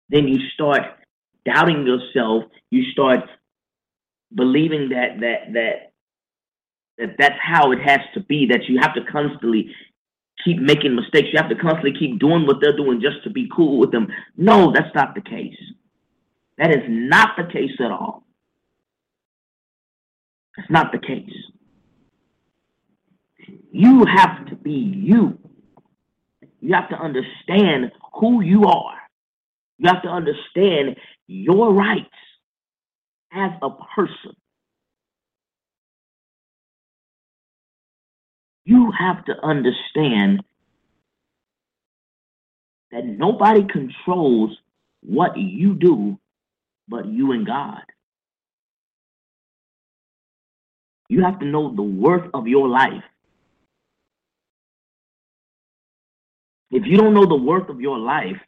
then 0.09 0.27
you 0.27 0.39
start 0.55 0.83
doubting 1.45 1.87
yourself. 1.87 2.45
You 2.71 2.91
start 2.93 3.21
believing 4.35 4.91
that 4.91 5.21
that 5.21 5.53
that 5.53 5.90
that's 7.19 7.39
how 7.43 7.73
it 7.73 7.81
has 7.81 8.01
to 8.15 8.21
be. 8.21 8.47
That 8.47 8.69
you 8.69 8.79
have 8.81 8.95
to 8.95 9.05
constantly 9.11 9.75
keep 10.45 10.59
making 10.59 10.95
mistakes. 10.95 11.29
You 11.33 11.39
have 11.39 11.51
to 11.51 11.57
constantly 11.57 11.99
keep 11.99 12.19
doing 12.19 12.47
what 12.47 12.57
they're 12.61 12.77
doing 12.77 13.01
just 13.01 13.23
to 13.25 13.31
be 13.31 13.49
cool 13.55 13.79
with 13.79 13.93
them. 13.93 14.09
No, 14.37 14.73
that's 14.73 14.95
not 14.95 15.15
the 15.15 15.21
case. 15.21 15.57
That 16.59 16.71
is 16.71 16.85
not 16.89 17.37
the 17.37 17.51
case 17.51 17.73
at 17.81 17.91
all. 17.91 18.25
That's 20.57 20.71
not 20.71 20.93
the 20.93 20.99
case. 20.99 21.31
You 23.73 24.05
have 24.05 24.47
to 24.47 24.57
be 24.57 24.73
you. 24.73 25.39
You 26.61 26.75
have 26.75 26.91
to 26.91 26.97
understand 26.97 27.93
who 28.15 28.43
you 28.43 28.65
are. 28.65 28.99
You 29.79 29.89
have 29.89 30.03
to 30.03 30.09
understand 30.09 30.97
your 31.27 31.73
rights 31.73 32.09
as 33.33 33.53
a 33.63 33.71
person. 33.95 34.37
You 38.71 38.93
have 38.97 39.25
to 39.25 39.33
understand 39.45 40.45
that 42.93 43.05
nobody 43.05 43.65
controls 43.65 44.57
what 45.01 45.37
you 45.37 45.75
do 45.75 46.21
but 46.87 47.05
you 47.05 47.33
and 47.33 47.45
God. 47.45 47.83
You 51.09 51.25
have 51.25 51.41
to 51.41 51.47
know 51.47 51.75
the 51.75 51.83
worth 51.83 52.31
of 52.33 52.47
your 52.47 52.69
life. 52.69 53.03
If 56.71 56.85
you 56.87 56.97
don't 56.97 57.15
know 57.15 57.27
the 57.27 57.35
worth 57.35 57.71
of 57.71 57.81
your 57.81 57.99
life, 57.99 58.39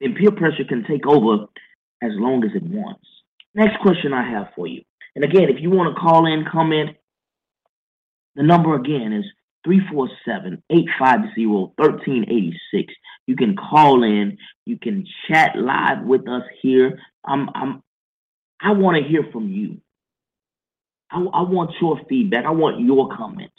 then 0.00 0.14
peer 0.14 0.30
pressure 0.30 0.66
can 0.68 0.84
take 0.84 1.04
over 1.04 1.46
as 2.00 2.12
long 2.14 2.44
as 2.44 2.52
it 2.54 2.62
wants. 2.62 3.04
Next 3.56 3.80
question 3.82 4.12
I 4.12 4.22
have 4.30 4.50
for 4.54 4.68
you. 4.68 4.82
And 5.16 5.24
again, 5.24 5.48
if 5.48 5.60
you 5.60 5.70
want 5.70 5.92
to 5.92 6.00
call 6.00 6.26
in, 6.26 6.44
comment, 6.48 6.90
the 8.36 8.44
number 8.44 8.76
again 8.76 9.12
is 9.12 9.24
347 9.64 10.62
850 10.70 11.46
1386. 11.46 12.94
You 13.26 13.36
can 13.36 13.56
call 13.56 14.02
in, 14.02 14.38
you 14.64 14.78
can 14.78 15.06
chat 15.26 15.56
live 15.56 16.04
with 16.04 16.28
us 16.28 16.42
here. 16.62 16.98
I'm, 17.24 17.50
I'm, 17.54 17.82
I 18.60 18.72
want 18.72 19.02
to 19.02 19.08
hear 19.08 19.24
from 19.32 19.48
you. 19.48 19.80
I, 21.10 21.18
I 21.18 21.42
want 21.42 21.72
your 21.80 22.00
feedback, 22.08 22.44
I 22.44 22.50
want 22.50 22.80
your 22.80 23.08
comments. 23.16 23.54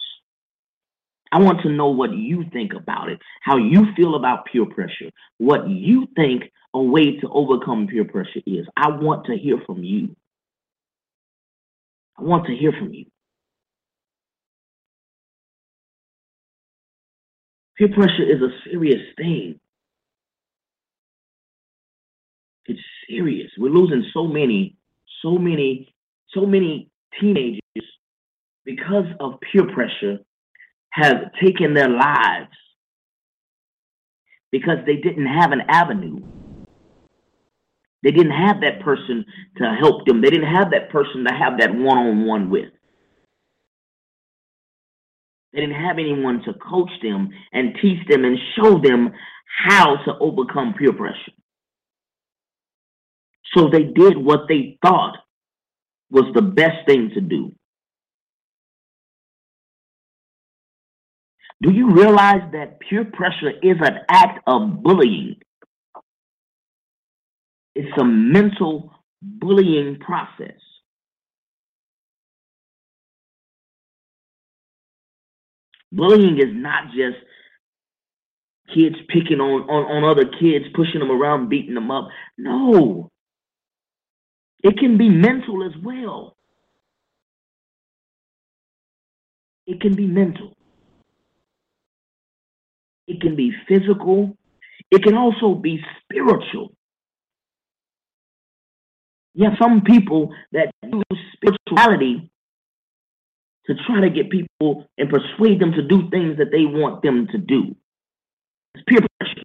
I 1.32 1.40
want 1.40 1.62
to 1.62 1.70
know 1.70 1.90
what 1.90 2.12
you 2.12 2.44
think 2.52 2.74
about 2.74 3.10
it, 3.10 3.20
how 3.44 3.58
you 3.58 3.94
feel 3.96 4.16
about 4.16 4.46
peer 4.46 4.66
pressure, 4.66 5.12
what 5.38 5.70
you 5.70 6.08
think 6.16 6.52
a 6.74 6.82
way 6.82 7.18
to 7.18 7.30
overcome 7.30 7.88
peer 7.88 8.06
pressure 8.06 8.42
is. 8.46 8.66
I 8.76 8.90
want 8.90 9.26
to 9.28 9.38
hear 9.38 9.58
from 9.66 9.84
you. 9.84 10.16
I 12.18 12.24
want 12.24 12.48
to 12.48 12.56
hear 12.56 12.72
from 12.72 12.94
you. 12.94 13.06
Peer 17.80 17.88
pressure 17.88 18.24
is 18.24 18.42
a 18.42 18.50
serious 18.70 19.02
thing. 19.16 19.58
It's 22.66 22.80
serious. 23.10 23.50
We're 23.58 23.72
losing 23.72 24.04
so 24.14 24.28
many, 24.28 24.76
so 25.24 25.38
many, 25.38 25.96
so 26.34 26.46
many 26.46 26.92
teenagers 27.20 27.62
because 28.66 29.06
of 29.22 29.40
peer 29.40 29.66
pressure 29.74 30.20
have 30.90 31.32
taken 31.42 31.74
their 31.74 31.88
lives 31.90 32.52
because 34.52 34.80
they 34.86 34.98
didn't 34.98 35.28
have 35.28 35.54
an 35.54 35.62
avenue. 35.70 36.20
They 38.04 38.12
didn't 38.12 38.34
have 38.34 38.60
that 38.62 38.82
person 38.82 39.26
to 39.58 39.76
help 39.80 40.06
them. 40.06 40.22
They 40.22 40.30
didn't 40.30 40.54
have 40.54 40.72
that 40.72 40.90
person 40.90 41.24
to 41.26 41.34
have 41.34 41.60
that 41.60 41.74
one 41.74 41.98
on 41.98 42.26
one 42.26 42.50
with. 42.50 42.72
They 45.54 45.62
didn't 45.62 45.76
have 45.82 45.98
anyone 45.98 46.44
to 46.44 46.54
coach 46.54 46.92
them 47.02 47.30
and 47.52 47.76
teach 47.82 48.08
them 48.08 48.24
and 48.24 48.38
show 48.56 48.80
them 48.80 49.12
how 49.68 49.96
to 50.06 50.18
overcome 50.20 50.76
peer 50.78 50.94
pressure. 50.94 51.34
So 53.56 53.70
they 53.70 53.84
did 53.84 54.18
what 54.18 54.42
they 54.48 54.78
thought 54.82 55.18
was 56.12 56.26
the 56.36 56.42
best 56.42 56.88
thing 56.88 57.12
to 57.16 57.22
do. 57.22 57.52
Do 61.62 61.74
you 61.74 61.92
realize 61.92 62.44
that 62.54 62.80
peer 62.80 63.04
pressure 63.04 63.52
is 63.62 63.78
an 63.82 64.00
act 64.10 64.42
of 64.48 64.82
bullying? 64.82 65.36
It's 67.76 67.98
a 68.00 68.06
mental 68.06 68.94
bullying 69.22 70.00
process. 70.00 70.60
Bullying 75.92 76.38
is 76.38 76.54
not 76.54 76.86
just 76.88 77.18
kids 78.74 78.96
picking 79.08 79.40
on, 79.40 79.70
on, 79.70 80.04
on 80.04 80.04
other 80.04 80.26
kids, 80.26 80.66
pushing 80.74 81.00
them 81.00 81.12
around, 81.12 81.50
beating 81.50 81.74
them 81.74 81.90
up. 81.90 82.10
No. 82.38 83.10
It 84.64 84.78
can 84.78 84.98
be 84.98 85.10
mental 85.10 85.64
as 85.64 85.72
well. 85.84 86.36
It 89.66 89.82
can 89.82 89.96
be 89.96 90.06
mental. 90.06 90.54
It 93.08 93.22
can 93.22 93.36
be 93.36 93.52
physical. 93.68 94.38
It 94.92 95.04
can 95.04 95.16
also 95.16 95.56
be 95.56 95.80
spiritual. 96.04 96.74
Have 99.40 99.54
some 99.62 99.82
people 99.82 100.34
that 100.52 100.72
use 100.84 101.04
spirituality 101.34 102.30
to 103.70 103.76
try 103.86 104.02
to 104.02 104.10
get 104.10 104.32
people 104.32 104.90
and 104.98 105.10
persuade 105.10 105.62
them 105.62 105.72
to 105.74 105.84
do 105.84 106.10
things 106.10 106.40
that 106.40 106.50
they 106.52 106.66
want 106.66 107.04
them 107.04 107.28
to 107.32 107.38
do. 107.38 107.76
It's 108.74 108.84
peer 108.88 109.00
pressure. 109.20 109.44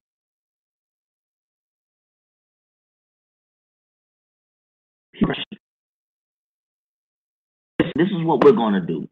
Peer 5.12 5.26
pressure. 5.26 5.42
This 7.96 8.08
is 8.08 8.24
what 8.24 8.42
we're 8.42 8.52
going 8.52 8.72
to 8.74 8.80
do. 8.80 9.06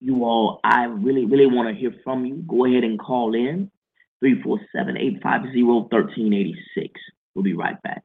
You 0.02 0.24
all, 0.24 0.60
I 0.64 0.86
really, 0.86 1.26
really 1.26 1.46
want 1.46 1.70
to 1.70 1.76
hear 1.80 1.94
from 2.04 2.26
you. 2.26 2.38
Go 2.48 2.66
ahead 2.66 2.84
and 2.84 2.98
call 2.98 3.36
in 3.36 3.70
347-850-1386. 4.24 6.90
We'll 7.36 7.44
be 7.44 7.54
right 7.54 7.80
back. 7.84 8.04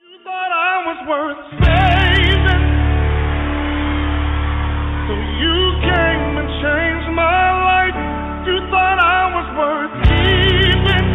You 0.00 0.18
thought 0.24 0.52
I 0.52 0.86
was 0.86 0.98
worth 1.08 1.38
saving. 1.64 2.64
So 5.08 5.14
you 5.40 5.56
came 5.80 6.36
and 6.36 6.48
changed 6.60 7.08
my 7.16 7.48
life. 7.64 7.96
You 8.46 8.60
thought 8.70 8.98
I 9.00 9.32
was 9.32 9.48
worth 9.56 9.92
keeping. 10.04 11.08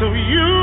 So 0.00 0.14
you 0.14 0.61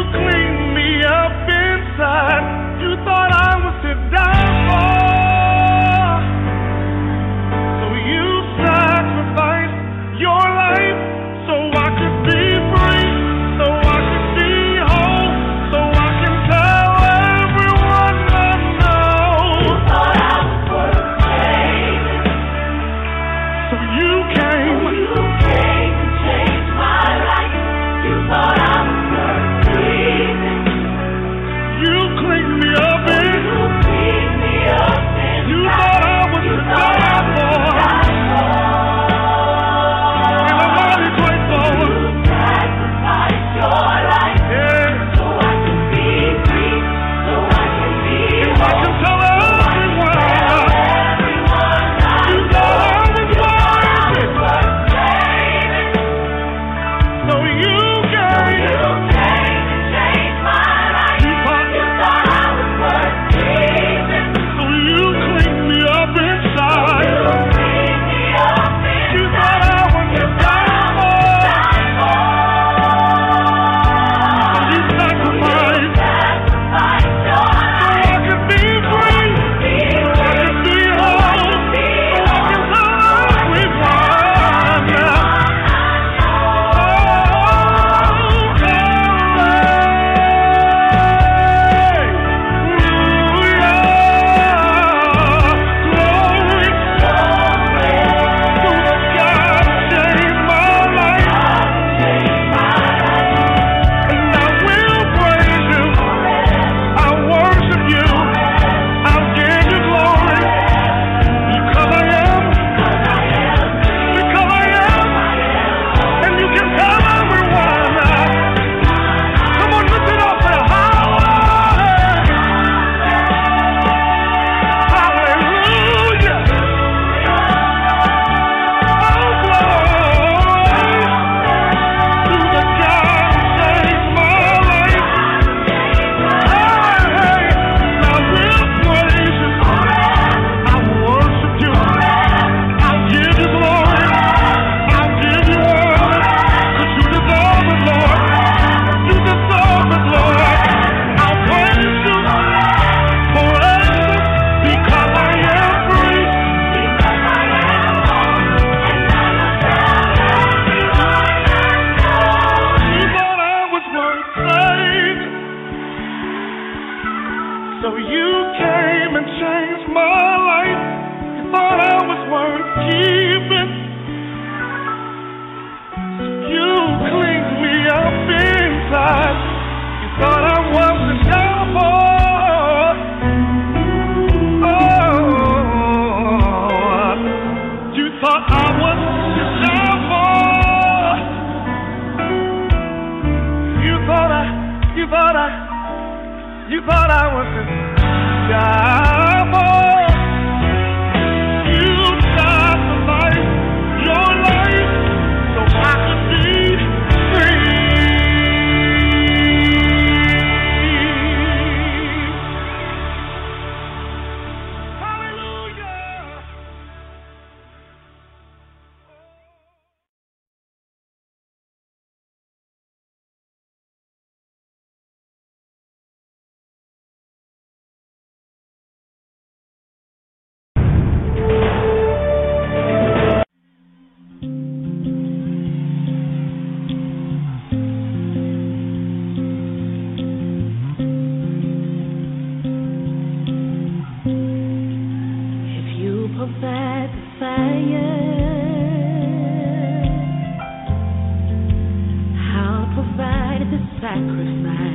sacrifice. 254.01 254.88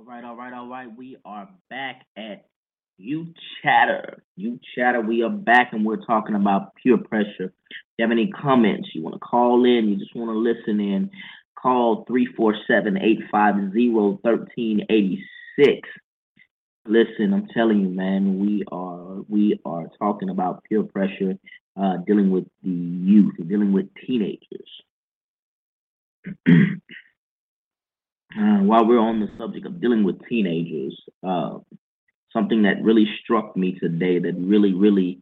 All 0.00 0.06
right, 0.06 0.24
all 0.24 0.34
right, 0.34 0.54
all 0.54 0.66
right. 0.66 0.88
We 0.96 1.18
are 1.26 1.46
back 1.68 2.06
at 2.16 2.46
Youth 2.96 3.34
Chatter. 3.62 4.22
Youth 4.34 4.60
Chatter, 4.74 5.02
we 5.02 5.22
are 5.22 5.28
back 5.28 5.74
and 5.74 5.84
we're 5.84 6.02
talking 6.02 6.36
about 6.36 6.74
peer 6.76 6.96
pressure. 6.96 7.44
If 7.44 7.52
you 7.98 8.04
have 8.04 8.10
any 8.10 8.28
comments, 8.28 8.88
you 8.94 9.02
want 9.02 9.16
to 9.16 9.20
call 9.20 9.66
in, 9.66 9.90
you 9.90 9.96
just 9.98 10.16
want 10.16 10.30
to 10.30 10.38
listen 10.38 10.80
in, 10.80 11.10
call 11.54 12.06
347 12.06 12.96
850 12.96 13.90
1386. 13.90 15.88
Listen, 16.86 17.34
I'm 17.34 17.46
telling 17.48 17.80
you, 17.82 17.90
man, 17.90 18.38
we 18.38 18.64
are 18.72 19.20
we 19.28 19.60
are 19.66 19.86
talking 19.98 20.30
about 20.30 20.64
peer 20.64 20.82
pressure, 20.82 21.34
uh, 21.78 21.98
dealing 22.06 22.30
with 22.30 22.46
the 22.62 22.70
youth, 22.70 23.34
dealing 23.46 23.74
with 23.74 23.88
teenagers. 24.06 24.70
uh, 28.38 28.58
while 28.62 28.86
we're 28.86 28.98
on 28.98 29.20
the 29.20 29.30
subject 29.38 29.66
of 29.66 29.80
dealing 29.80 30.04
with 30.04 30.24
teenagers, 30.28 30.96
uh, 31.26 31.58
something 32.32 32.62
that 32.62 32.82
really 32.82 33.06
struck 33.22 33.56
me 33.56 33.78
today 33.78 34.18
that 34.18 34.34
really, 34.36 34.72
really, 34.72 35.20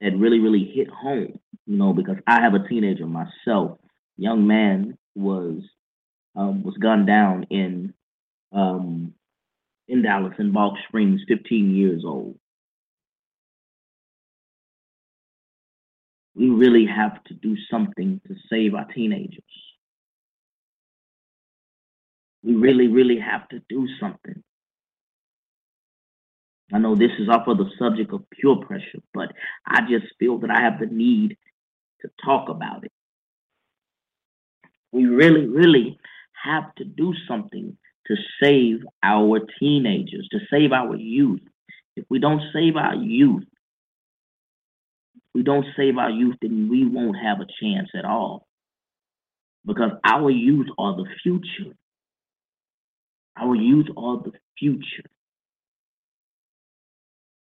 that 0.00 0.16
really, 0.16 0.38
really 0.38 0.64
hit 0.64 0.88
home. 0.88 1.38
You 1.66 1.76
know, 1.76 1.92
because 1.92 2.16
I 2.26 2.40
have 2.40 2.54
a 2.54 2.66
teenager 2.68 3.06
myself. 3.06 3.78
Young 4.16 4.46
man 4.46 4.96
was 5.14 5.62
um, 6.36 6.62
was 6.62 6.76
gunned 6.78 7.06
down 7.06 7.44
in 7.50 7.92
um, 8.52 9.14
in 9.88 10.02
Dallas 10.02 10.34
in 10.38 10.52
Balch 10.52 10.78
Springs, 10.86 11.22
15 11.28 11.74
years 11.74 12.04
old. 12.04 12.38
We 16.34 16.50
really 16.50 16.86
have 16.86 17.22
to 17.24 17.34
do 17.34 17.56
something 17.70 18.20
to 18.28 18.34
save 18.48 18.74
our 18.74 18.84
teenagers. 18.92 19.42
We 22.42 22.54
really, 22.54 22.88
really 22.88 23.18
have 23.18 23.48
to 23.48 23.60
do 23.68 23.88
something. 24.00 24.42
I 26.72 26.78
know 26.78 26.94
this 26.94 27.10
is 27.18 27.28
off 27.28 27.48
of 27.48 27.58
the 27.58 27.70
subject 27.78 28.12
of 28.12 28.28
peer 28.30 28.54
pressure, 28.56 29.00
but 29.14 29.32
I 29.66 29.80
just 29.82 30.06
feel 30.18 30.38
that 30.38 30.50
I 30.50 30.60
have 30.60 30.78
the 30.78 30.86
need 30.86 31.38
to 32.02 32.10
talk 32.24 32.48
about 32.48 32.84
it. 32.84 32.92
We 34.92 35.06
really, 35.06 35.46
really 35.46 35.98
have 36.44 36.74
to 36.76 36.84
do 36.84 37.14
something 37.26 37.76
to 38.06 38.16
save 38.42 38.80
our 39.02 39.40
teenagers, 39.58 40.28
to 40.32 40.38
save 40.50 40.72
our 40.72 40.96
youth. 40.96 41.42
If 41.96 42.04
we 42.08 42.18
don't 42.18 42.42
save 42.52 42.76
our 42.76 42.94
youth, 42.94 43.44
we 45.34 45.42
don't 45.42 45.66
save 45.76 45.98
our 45.98 46.10
youth, 46.10 46.36
then 46.40 46.68
we 46.70 46.86
won't 46.86 47.16
have 47.16 47.40
a 47.40 47.46
chance 47.60 47.90
at 47.94 48.04
all. 48.04 48.46
Because 49.64 49.92
our 50.04 50.30
youth 50.30 50.68
are 50.78 50.96
the 50.96 51.06
future. 51.22 51.74
Our 53.40 53.54
youth 53.54 53.86
are 53.96 54.18
the 54.18 54.32
future. 54.58 55.08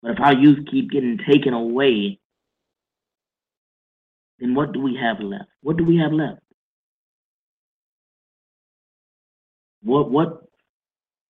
But 0.02 0.12
if 0.12 0.20
our 0.20 0.34
youth 0.34 0.66
keep 0.70 0.90
getting 0.90 1.18
taken 1.30 1.54
away, 1.54 2.18
then 4.38 4.54
what 4.54 4.72
do 4.72 4.80
we 4.80 4.96
have 5.00 5.20
left? 5.20 5.50
What 5.62 5.76
do 5.76 5.84
we 5.84 5.98
have 5.98 6.12
left? 6.12 6.40
What 9.82 10.10
what 10.10 10.42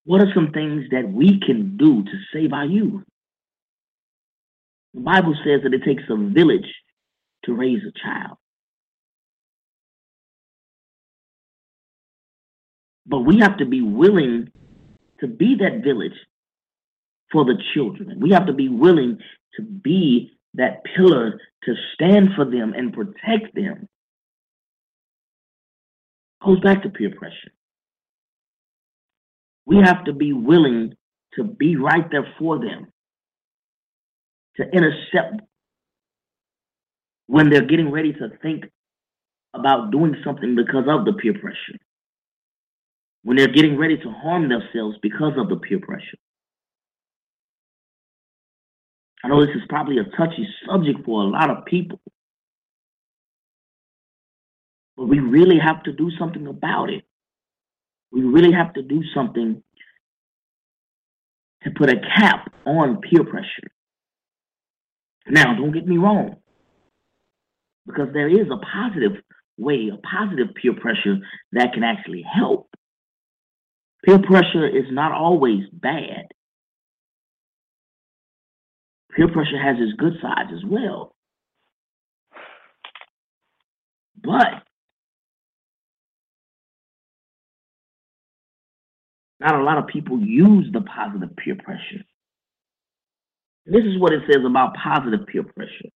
what 0.05 0.21
are 0.21 0.33
some 0.33 0.51
things 0.51 0.85
that 0.91 1.09
we 1.11 1.39
can 1.39 1.77
do 1.77 2.03
to 2.03 2.11
save 2.33 2.53
our 2.53 2.65
youth? 2.65 3.03
The 4.93 5.01
Bible 5.01 5.35
says 5.45 5.61
that 5.63 5.73
it 5.73 5.83
takes 5.83 6.03
a 6.09 6.15
village 6.15 6.73
to 7.45 7.53
raise 7.53 7.81
a 7.83 7.91
child. 7.99 8.37
But 13.11 13.25
we 13.25 13.39
have 13.39 13.57
to 13.57 13.65
be 13.65 13.81
willing 13.81 14.49
to 15.19 15.27
be 15.27 15.57
that 15.57 15.83
village 15.83 16.17
for 17.29 17.43
the 17.43 17.61
children. 17.73 18.21
We 18.21 18.31
have 18.31 18.45
to 18.47 18.53
be 18.53 18.69
willing 18.69 19.19
to 19.57 19.61
be 19.61 20.31
that 20.53 20.83
pillar 20.95 21.39
to 21.63 21.75
stand 21.93 22.29
for 22.37 22.45
them 22.45 22.73
and 22.73 22.93
protect 22.93 23.53
them. 23.53 23.89
Goes 26.43 26.61
back 26.61 26.83
to 26.83 26.89
peer 26.89 27.13
pressure. 27.13 27.51
We 29.65 29.77
have 29.83 30.05
to 30.05 30.13
be 30.13 30.31
willing 30.31 30.95
to 31.35 31.43
be 31.43 31.75
right 31.75 32.09
there 32.11 32.27
for 32.39 32.59
them, 32.59 32.87
to 34.55 34.63
intercept 34.63 35.41
when 37.27 37.49
they're 37.49 37.67
getting 37.67 37.91
ready 37.91 38.13
to 38.13 38.29
think 38.41 38.65
about 39.53 39.91
doing 39.91 40.15
something 40.23 40.55
because 40.55 40.85
of 40.87 41.03
the 41.05 41.13
peer 41.13 41.33
pressure, 41.33 41.77
when 43.23 43.37
they're 43.37 43.47
getting 43.47 43.77
ready 43.77 43.97
to 43.97 44.09
harm 44.09 44.49
themselves 44.49 44.97
because 45.01 45.33
of 45.37 45.49
the 45.49 45.57
peer 45.57 45.79
pressure. 45.79 46.17
I 49.23 49.27
know 49.27 49.45
this 49.45 49.55
is 49.55 49.61
probably 49.69 49.99
a 49.99 50.03
touchy 50.17 50.47
subject 50.67 51.05
for 51.05 51.21
a 51.21 51.27
lot 51.27 51.51
of 51.51 51.65
people, 51.65 51.99
but 54.97 55.05
we 55.05 55.19
really 55.19 55.59
have 55.59 55.83
to 55.83 55.93
do 55.93 56.09
something 56.17 56.47
about 56.47 56.89
it. 56.89 57.03
We 58.11 58.23
really 58.23 58.51
have 58.51 58.73
to 58.73 58.81
do 58.81 59.03
something 59.13 59.61
to 61.63 61.69
put 61.69 61.89
a 61.89 61.99
cap 61.99 62.51
on 62.65 62.99
peer 63.01 63.23
pressure. 63.23 63.71
Now, 65.27 65.53
don't 65.53 65.71
get 65.71 65.85
me 65.85 65.97
wrong, 65.97 66.37
because 67.85 68.09
there 68.11 68.27
is 68.27 68.47
a 68.51 68.57
positive 68.57 69.21
way, 69.57 69.91
a 69.93 69.97
positive 69.97 70.55
peer 70.55 70.73
pressure 70.73 71.17
that 71.51 71.73
can 71.73 71.83
actually 71.83 72.23
help. 72.23 72.67
Peer 74.05 74.19
pressure 74.19 74.67
is 74.67 74.85
not 74.89 75.11
always 75.11 75.63
bad. 75.71 76.27
Peer 79.15 79.27
pressure 79.27 79.61
has 79.61 79.77
its 79.79 79.97
good 79.99 80.13
sides 80.21 80.51
as 80.53 80.63
well. 80.65 81.15
But 84.23 84.63
not 89.39 89.59
a 89.59 89.63
lot 89.63 89.77
of 89.77 89.87
people 89.87 90.19
use 90.19 90.67
the 90.71 90.81
positive 90.81 91.35
peer 91.35 91.55
pressure. 91.55 92.03
This 93.65 93.83
is 93.83 93.99
what 93.99 94.13
it 94.13 94.21
says 94.27 94.43
about 94.45 94.75
positive 94.75 95.27
peer 95.27 95.43
pressure. 95.43 95.89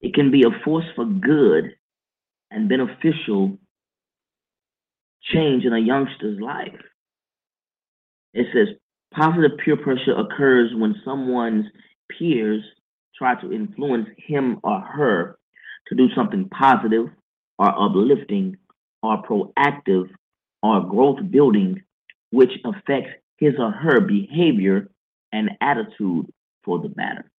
It 0.00 0.14
can 0.14 0.30
be 0.30 0.42
a 0.42 0.64
force 0.64 0.84
for 0.94 1.04
good 1.04 1.74
and 2.50 2.68
beneficial 2.68 3.58
change 5.22 5.64
in 5.64 5.72
a 5.72 5.78
youngster's 5.78 6.40
life. 6.40 6.80
It 8.32 8.46
says 8.52 8.76
positive 9.14 9.58
peer 9.64 9.76
pressure 9.76 10.16
occurs 10.16 10.70
when 10.74 10.94
someone's 11.04 11.66
peers 12.18 12.62
try 13.16 13.40
to 13.40 13.52
influence 13.52 14.08
him 14.16 14.60
or 14.62 14.80
her 14.80 15.38
to 15.88 15.94
do 15.94 16.08
something 16.14 16.48
positive 16.48 17.06
or 17.58 17.68
uplifting 17.68 18.56
or 19.02 19.22
proactive 19.22 20.08
or 20.62 20.80
growth 20.86 21.18
building 21.30 21.82
which 22.30 22.52
affects 22.64 23.10
his 23.38 23.54
or 23.58 23.70
her 23.70 24.00
behavior 24.00 24.88
and 25.32 25.50
attitude 25.60 26.26
for 26.64 26.78
the 26.78 26.92
matter. 26.96 27.30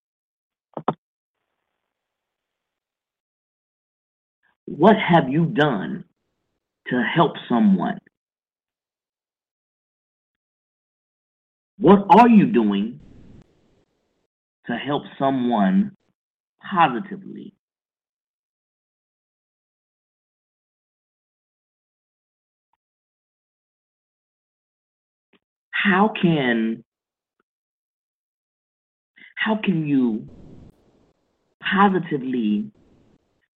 What 4.65 4.95
have 4.97 5.29
you 5.29 5.45
done 5.45 6.05
to 6.91 7.03
help 7.03 7.33
someone? 7.49 7.97
What 11.79 12.05
are 12.09 12.29
you 12.29 12.45
doing 12.45 12.99
to 14.67 14.73
help 14.75 15.03
someone 15.17 15.97
positively? 16.61 17.55
how 25.83 26.11
can 26.21 26.83
how 29.35 29.57
can 29.63 29.87
you 29.87 30.27
positively 31.61 32.71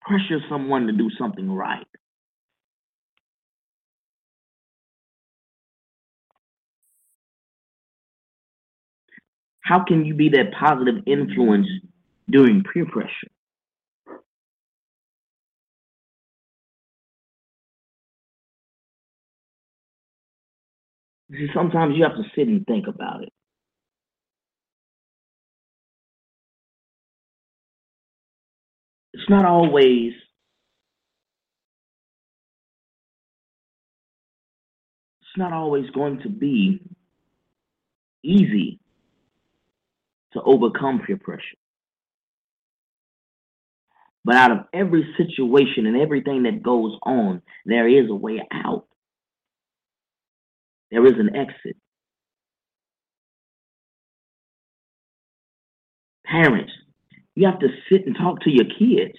pressure 0.02 0.40
someone 0.50 0.88
to 0.88 0.94
do 0.94 1.10
something 1.18 1.52
right 1.52 1.88
how 9.66 9.84
can 9.84 10.06
you 10.06 10.14
be 10.14 10.30
that 10.30 10.54
positive 10.60 11.04
influence 11.08 11.68
during 12.30 12.64
peer 12.64 12.86
pressure 12.86 13.28
See, 21.32 21.48
sometimes 21.54 21.98
you 21.98 22.04
have 22.04 22.16
to 22.16 22.24
sit 22.36 22.48
and 22.48 22.66
think 22.68 22.88
about 22.88 23.24
it. 23.24 23.34
It's 29.14 29.30
not 29.30 29.46
always 29.46 30.14
it's 35.22 35.38
not 35.38 35.52
always 35.54 35.90
going 35.92 36.20
to 36.22 36.30
be 36.30 36.82
easy 38.24 38.80
to 40.36 40.44
overcome 40.44 41.02
peer 41.06 41.18
pressure. 41.18 41.58
But 44.26 44.36
out 44.36 44.52
of 44.52 44.60
every 44.74 45.08
situation 45.18 45.86
and 45.86 45.98
everything 45.98 46.44
that 46.44 46.64
goes 46.64 46.98
on, 47.04 47.42
there 47.66 47.88
is 47.88 48.10
a 48.10 48.16
way 48.16 48.42
out. 48.52 48.86
There 50.92 51.06
is 51.06 51.14
an 51.20 51.36
exit. 51.36 51.78
Parents, 56.26 56.72
you 57.36 57.48
have 57.48 57.60
to 57.60 57.68
sit 57.92 58.08
and 58.08 58.16
talk 58.16 58.42
to 58.42 58.52
your 58.52 58.66
kids. 58.66 59.18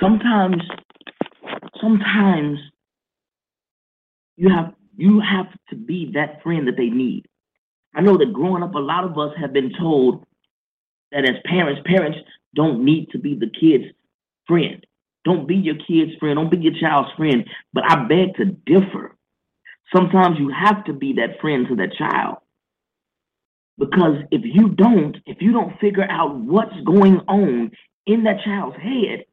Sometimes, 0.00 0.62
sometimes 1.80 2.58
you 4.36 4.50
have 4.50 4.74
you 4.96 5.20
have 5.20 5.46
to 5.70 5.76
be 5.76 6.12
that 6.14 6.42
friend 6.42 6.68
that 6.68 6.76
they 6.76 6.88
need. 6.90 7.26
I 7.94 8.00
know 8.00 8.16
that 8.16 8.32
growing 8.32 8.62
up, 8.62 8.74
a 8.74 8.78
lot 8.78 9.04
of 9.04 9.18
us 9.18 9.32
have 9.38 9.52
been 9.52 9.72
told 9.78 10.24
that 11.12 11.28
as 11.28 11.36
parents, 11.44 11.82
parents 11.84 12.18
don't 12.54 12.84
need 12.84 13.10
to 13.10 13.18
be 13.18 13.34
the 13.34 13.50
kid's 13.50 13.92
friend. 14.46 14.84
Don't 15.24 15.46
be 15.46 15.56
your 15.56 15.74
kid's 15.74 16.16
friend. 16.18 16.36
Don't 16.36 16.50
be 16.50 16.58
your 16.58 16.78
child's 16.80 17.10
friend. 17.16 17.44
But 17.72 17.84
I 17.90 18.06
beg 18.06 18.36
to 18.36 18.44
differ. 18.44 19.16
Sometimes 19.94 20.38
you 20.38 20.50
have 20.50 20.84
to 20.84 20.92
be 20.92 21.14
that 21.14 21.40
friend 21.40 21.66
to 21.68 21.76
that 21.76 21.94
child. 21.94 22.38
Because 23.78 24.16
if 24.30 24.42
you 24.44 24.68
don't, 24.68 25.16
if 25.26 25.38
you 25.40 25.52
don't 25.52 25.78
figure 25.80 26.06
out 26.08 26.36
what's 26.36 26.78
going 26.84 27.18
on 27.28 27.72
in 28.06 28.24
that 28.24 28.44
child's 28.44 28.76
head, 28.76 29.24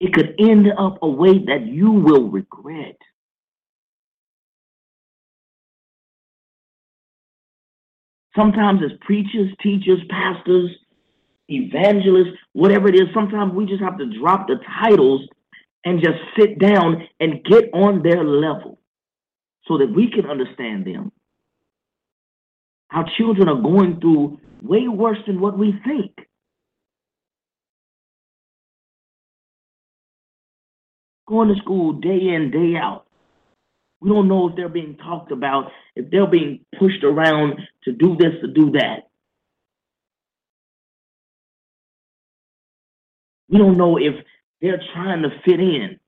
it 0.00 0.14
could 0.14 0.36
end 0.38 0.68
up 0.78 0.98
a 1.02 1.08
way 1.08 1.38
that 1.46 1.66
you 1.66 1.90
will 1.90 2.28
regret. 2.28 2.96
Sometimes 8.38 8.80
as 8.84 8.96
preachers, 9.00 9.50
teachers, 9.60 9.98
pastors, 10.08 10.70
evangelists, 11.48 12.38
whatever 12.52 12.86
it 12.86 12.94
is, 12.94 13.08
sometimes 13.12 13.52
we 13.52 13.66
just 13.66 13.82
have 13.82 13.98
to 13.98 14.06
drop 14.20 14.46
the 14.46 14.60
titles 14.80 15.22
and 15.84 16.00
just 16.00 16.18
sit 16.38 16.60
down 16.60 17.02
and 17.18 17.42
get 17.44 17.64
on 17.74 18.00
their 18.04 18.22
level 18.22 18.78
so 19.66 19.76
that 19.78 19.92
we 19.92 20.08
can 20.08 20.24
understand 20.26 20.86
them. 20.86 21.10
Our 22.92 23.06
children 23.16 23.48
are 23.48 23.60
going 23.60 23.98
through 24.00 24.38
way 24.62 24.86
worse 24.86 25.18
than 25.26 25.40
what 25.40 25.58
we 25.58 25.74
think. 25.84 26.12
Going 31.26 31.48
to 31.48 31.60
school 31.60 31.94
day 31.94 32.20
in, 32.34 32.52
day 32.52 32.78
out. 32.80 33.07
We 34.00 34.10
don't 34.10 34.28
know 34.28 34.48
if 34.48 34.56
they're 34.56 34.68
being 34.68 34.96
talked 34.96 35.32
about, 35.32 35.70
if 35.96 36.10
they're 36.10 36.26
being 36.26 36.64
pushed 36.78 37.02
around 37.02 37.58
to 37.84 37.92
do 37.92 38.16
this, 38.16 38.34
to 38.42 38.48
do 38.48 38.72
that. 38.72 39.08
We 43.48 43.58
don't 43.58 43.76
know 43.78 43.96
if 43.96 44.14
they're 44.60 44.80
trying 44.94 45.22
to 45.22 45.30
fit 45.44 45.58
in. 45.58 45.98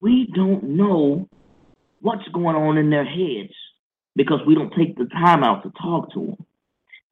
We 0.00 0.30
don't 0.34 0.62
know 0.76 1.28
what's 2.00 2.28
going 2.28 2.54
on 2.54 2.78
in 2.78 2.90
their 2.90 3.04
heads 3.04 3.52
because 4.14 4.40
we 4.46 4.54
don't 4.54 4.72
take 4.76 4.96
the 4.96 5.06
time 5.06 5.42
out 5.42 5.64
to 5.64 5.72
talk 5.82 6.12
to 6.12 6.20
them. 6.20 6.46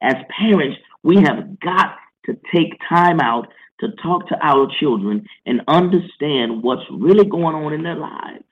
As 0.03 0.14
parents, 0.38 0.76
we 1.03 1.16
have 1.16 1.59
got 1.61 1.97
to 2.26 2.36
take 2.55 2.78
time 2.88 3.20
out 3.20 3.49
to 3.81 3.89
talk 4.03 4.29
to 4.29 4.37
our 4.41 4.68
children 4.81 5.27
and 5.47 5.62
understand 5.66 6.62
what's 6.62 6.85
really 6.91 7.25
going 7.25 7.57
on 7.57 7.72
in 7.72 7.83
their 7.83 7.97
lives. 7.97 8.45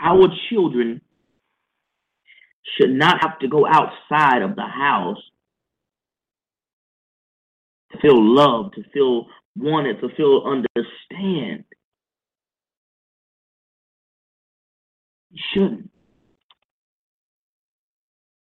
Our 0.00 0.28
children 0.50 1.00
should 2.76 2.90
not 2.90 3.22
have 3.22 3.38
to 3.40 3.48
go 3.48 3.66
outside 3.66 4.42
of 4.42 4.56
the 4.56 4.66
house 4.66 5.18
to 7.92 7.98
feel 7.98 8.22
loved, 8.22 8.74
to 8.76 8.82
feel 8.92 9.26
wanted, 9.56 10.00
to 10.00 10.08
feel 10.16 10.42
understand. 10.46 11.64
Shouldn't. 15.54 15.90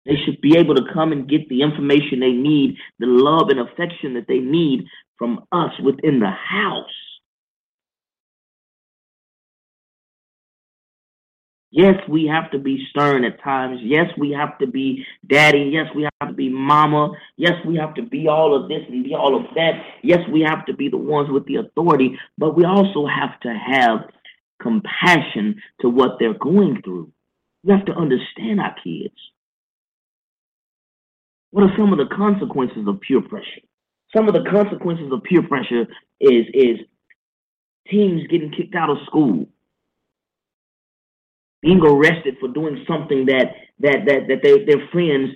They 0.07 0.15
should 0.25 0.39
be 0.39 0.57
able 0.57 0.73
to 0.75 0.93
come 0.93 1.11
and 1.11 1.29
get 1.29 1.49
the 1.49 1.61
information 1.61 2.21
they 2.21 2.31
need, 2.31 2.77
the 2.97 3.07
love 3.07 3.49
and 3.49 3.59
affection 3.59 4.13
that 4.13 4.25
they 4.27 4.39
need 4.39 4.85
from 5.19 5.43
us 5.51 5.71
within 5.83 6.19
the 6.21 6.31
house. 6.31 6.85
Yes, 11.69 11.95
we 12.07 12.25
have 12.25 12.49
to 12.51 12.59
be 12.59 12.87
stern 12.89 13.25
at 13.25 13.43
times. 13.43 13.79
Yes, 13.83 14.05
we 14.17 14.31
have 14.31 14.57
to 14.59 14.67
be 14.67 15.05
daddy. 15.27 15.69
Yes, 15.73 15.87
we 15.93 16.03
have 16.03 16.29
to 16.29 16.33
be 16.33 16.47
mama. 16.49 17.11
Yes, 17.35 17.53
we 17.65 17.75
have 17.75 17.93
to 17.95 18.03
be 18.03 18.29
all 18.29 18.55
of 18.55 18.69
this 18.69 18.83
and 18.89 19.03
be 19.03 19.13
all 19.13 19.35
of 19.35 19.43
that. 19.55 19.73
Yes, 20.01 20.19
we 20.31 20.41
have 20.47 20.65
to 20.67 20.73
be 20.73 20.87
the 20.87 20.97
ones 20.97 21.29
with 21.29 21.45
the 21.45 21.57
authority, 21.57 22.17
but 22.37 22.55
we 22.55 22.63
also 22.63 23.05
have 23.05 23.37
to 23.41 23.49
have 23.49 24.09
compassion 24.61 25.61
to 25.81 25.89
what 25.89 26.11
they're 26.19 26.39
going 26.39 26.81
through. 26.81 27.11
We 27.63 27.73
have 27.73 27.85
to 27.85 27.93
understand 27.93 28.61
our 28.61 28.73
kids. 28.81 29.13
What 31.51 31.63
are 31.63 31.77
some 31.77 31.91
of 31.93 31.97
the 31.97 32.13
consequences 32.15 32.87
of 32.87 32.99
peer 33.01 33.21
pressure? 33.21 33.61
Some 34.15 34.27
of 34.27 34.33
the 34.33 34.49
consequences 34.49 35.11
of 35.11 35.23
peer 35.23 35.43
pressure 35.43 35.87
is 36.19 36.45
is 36.53 36.77
teens 37.89 38.27
getting 38.29 38.51
kicked 38.51 38.75
out 38.75 38.89
of 38.89 38.97
school, 39.05 39.47
being 41.61 41.81
arrested 41.81 42.37
for 42.39 42.49
doing 42.49 42.85
something 42.87 43.25
that 43.27 43.53
that 43.79 44.05
that 44.05 44.27
that 44.27 44.39
they, 44.43 44.65
their 44.65 44.87
friends 44.91 45.31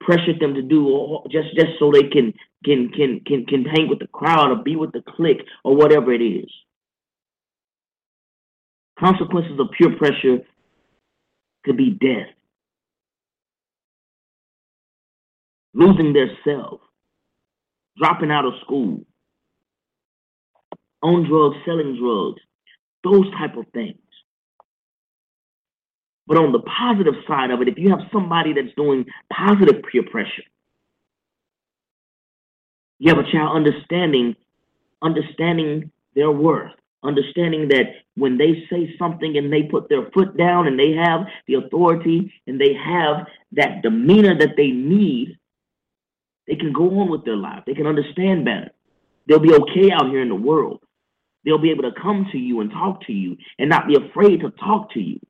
pressured 0.00 0.40
them 0.40 0.54
to 0.54 0.62
do, 0.62 1.20
just 1.30 1.54
just 1.54 1.78
so 1.78 1.90
they 1.92 2.08
can 2.08 2.32
can 2.64 2.90
can 2.90 3.20
can 3.26 3.46
can 3.46 3.64
hang 3.64 3.88
with 3.88 3.98
the 3.98 4.08
crowd 4.08 4.50
or 4.50 4.62
be 4.62 4.76
with 4.76 4.92
the 4.92 5.02
clique 5.16 5.42
or 5.64 5.76
whatever 5.76 6.12
it 6.12 6.22
is. 6.22 6.50
Consequences 8.98 9.58
of 9.58 9.68
peer 9.76 9.96
pressure 9.96 10.38
could 11.64 11.76
be 11.76 11.90
death, 11.90 12.28
losing 15.74 16.12
their 16.12 16.30
self, 16.44 16.80
dropping 17.96 18.30
out 18.30 18.44
of 18.44 18.54
school, 18.62 19.00
on 21.02 21.24
drugs, 21.28 21.56
selling 21.64 21.96
drugs, 21.98 22.40
those 23.04 23.30
type 23.32 23.56
of 23.56 23.66
things. 23.72 23.98
But 26.26 26.38
on 26.38 26.52
the 26.52 26.60
positive 26.60 27.14
side 27.26 27.50
of 27.50 27.60
it, 27.60 27.68
if 27.68 27.78
you 27.78 27.90
have 27.90 28.08
somebody 28.12 28.52
that's 28.52 28.74
doing 28.76 29.06
positive 29.32 29.82
peer 29.90 30.04
pressure, 30.04 30.44
you 32.98 33.12
have 33.12 33.18
a 33.24 33.30
child 33.30 33.56
understanding, 33.56 34.36
understanding 35.02 35.90
their 36.14 36.30
worth, 36.30 36.70
understanding 37.02 37.68
that 37.68 37.86
when 38.14 38.38
they 38.38 38.64
say 38.70 38.94
something 38.98 39.36
and 39.36 39.52
they 39.52 39.64
put 39.64 39.88
their 39.88 40.08
foot 40.12 40.36
down 40.36 40.68
and 40.68 40.78
they 40.78 40.92
have 40.92 41.26
the 41.48 41.54
authority 41.54 42.32
and 42.46 42.60
they 42.60 42.74
have 42.74 43.26
that 43.52 43.82
demeanor 43.82 44.38
that 44.38 44.56
they 44.56 44.68
need, 44.70 45.36
they 46.46 46.56
can 46.56 46.72
go 46.72 47.00
on 47.00 47.10
with 47.10 47.24
their 47.24 47.36
life. 47.36 47.62
They 47.66 47.74
can 47.74 47.86
understand 47.86 48.44
better. 48.44 48.70
They'll 49.26 49.38
be 49.38 49.54
okay 49.54 49.90
out 49.92 50.08
here 50.08 50.22
in 50.22 50.28
the 50.28 50.34
world. 50.34 50.80
They'll 51.44 51.58
be 51.58 51.70
able 51.70 51.84
to 51.84 52.00
come 52.00 52.26
to 52.32 52.38
you 52.38 52.60
and 52.60 52.70
talk 52.70 53.06
to 53.06 53.12
you 53.12 53.36
and 53.58 53.68
not 53.68 53.86
be 53.86 53.96
afraid 53.96 54.40
to 54.40 54.50
talk 54.50 54.92
to 54.92 55.00
you. 55.00 55.20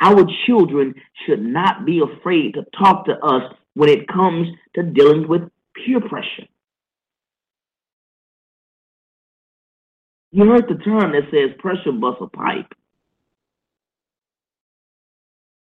Our 0.00 0.26
children 0.46 0.94
should 1.26 1.42
not 1.42 1.86
be 1.86 2.00
afraid 2.00 2.54
to 2.54 2.64
talk 2.76 3.06
to 3.06 3.18
us 3.18 3.52
when 3.74 3.88
it 3.88 4.08
comes 4.08 4.48
to 4.74 4.82
dealing 4.82 5.28
with 5.28 5.42
peer 5.74 6.00
pressure. 6.00 6.48
You 10.32 10.44
heard 10.46 10.66
the 10.68 10.82
term 10.82 11.12
that 11.12 11.30
says 11.30 11.56
pressure 11.58 11.92
bust 11.92 12.18
a 12.20 12.26
pipe. 12.26 12.72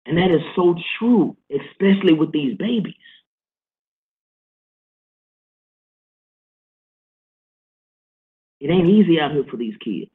And 0.07 0.17
that 0.19 0.31
is 0.31 0.43
so 0.55 0.75
true, 0.99 1.37
especially 1.51 2.13
with 2.15 2.31
these 2.33 2.57
babies. 2.57 2.95
It 8.65 8.71
ain't 8.71 8.89
easy 8.89 9.21
out 9.21 9.33
here 9.33 9.45
for 9.51 9.59
these 9.59 9.77
kids. 9.77 10.11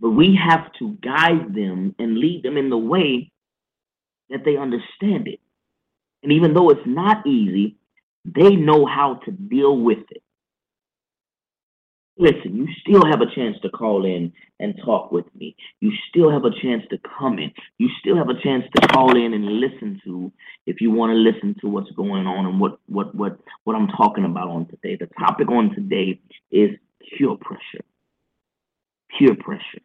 But 0.00 0.12
we 0.12 0.34
have 0.42 0.72
to 0.78 0.96
guide 1.02 1.54
them 1.54 1.94
and 1.98 2.16
lead 2.16 2.42
them 2.42 2.56
in 2.56 2.70
the 2.70 2.78
way 2.78 3.30
that 4.30 4.46
they 4.46 4.56
understand 4.56 5.28
it. 5.28 5.40
And 6.22 6.32
even 6.32 6.54
though 6.54 6.70
it's 6.70 6.86
not 6.86 7.26
easy, 7.26 7.76
they 8.24 8.56
know 8.56 8.86
how 8.86 9.16
to 9.26 9.30
deal 9.30 9.76
with 9.76 9.98
it. 10.10 10.22
Listen, 12.20 12.54
you 12.54 12.68
still 12.82 13.00
have 13.10 13.22
a 13.22 13.34
chance 13.34 13.56
to 13.62 13.70
call 13.70 14.04
in 14.04 14.30
and 14.58 14.74
talk 14.84 15.10
with 15.10 15.24
me. 15.34 15.56
You 15.80 15.90
still 16.10 16.30
have 16.30 16.44
a 16.44 16.50
chance 16.50 16.82
to 16.90 16.98
comment. 16.98 17.54
You 17.78 17.88
still 17.98 18.14
have 18.14 18.28
a 18.28 18.38
chance 18.42 18.62
to 18.76 18.88
call 18.88 19.16
in 19.16 19.32
and 19.32 19.46
listen 19.58 19.98
to 20.04 20.30
if 20.66 20.82
you 20.82 20.90
want 20.90 21.12
to 21.12 21.16
listen 21.16 21.56
to 21.62 21.68
what's 21.68 21.90
going 21.92 22.26
on 22.26 22.44
and 22.44 22.60
what 22.60 22.78
what 22.88 23.14
what 23.14 23.38
what 23.64 23.74
I'm 23.74 23.88
talking 23.88 24.26
about 24.26 24.48
on 24.48 24.66
today. 24.66 24.98
The 25.00 25.08
topic 25.18 25.50
on 25.50 25.74
today 25.74 26.20
is 26.50 26.72
peer 27.00 27.34
pressure. 27.40 27.86
Peer 29.18 29.34
pressure. 29.36 29.80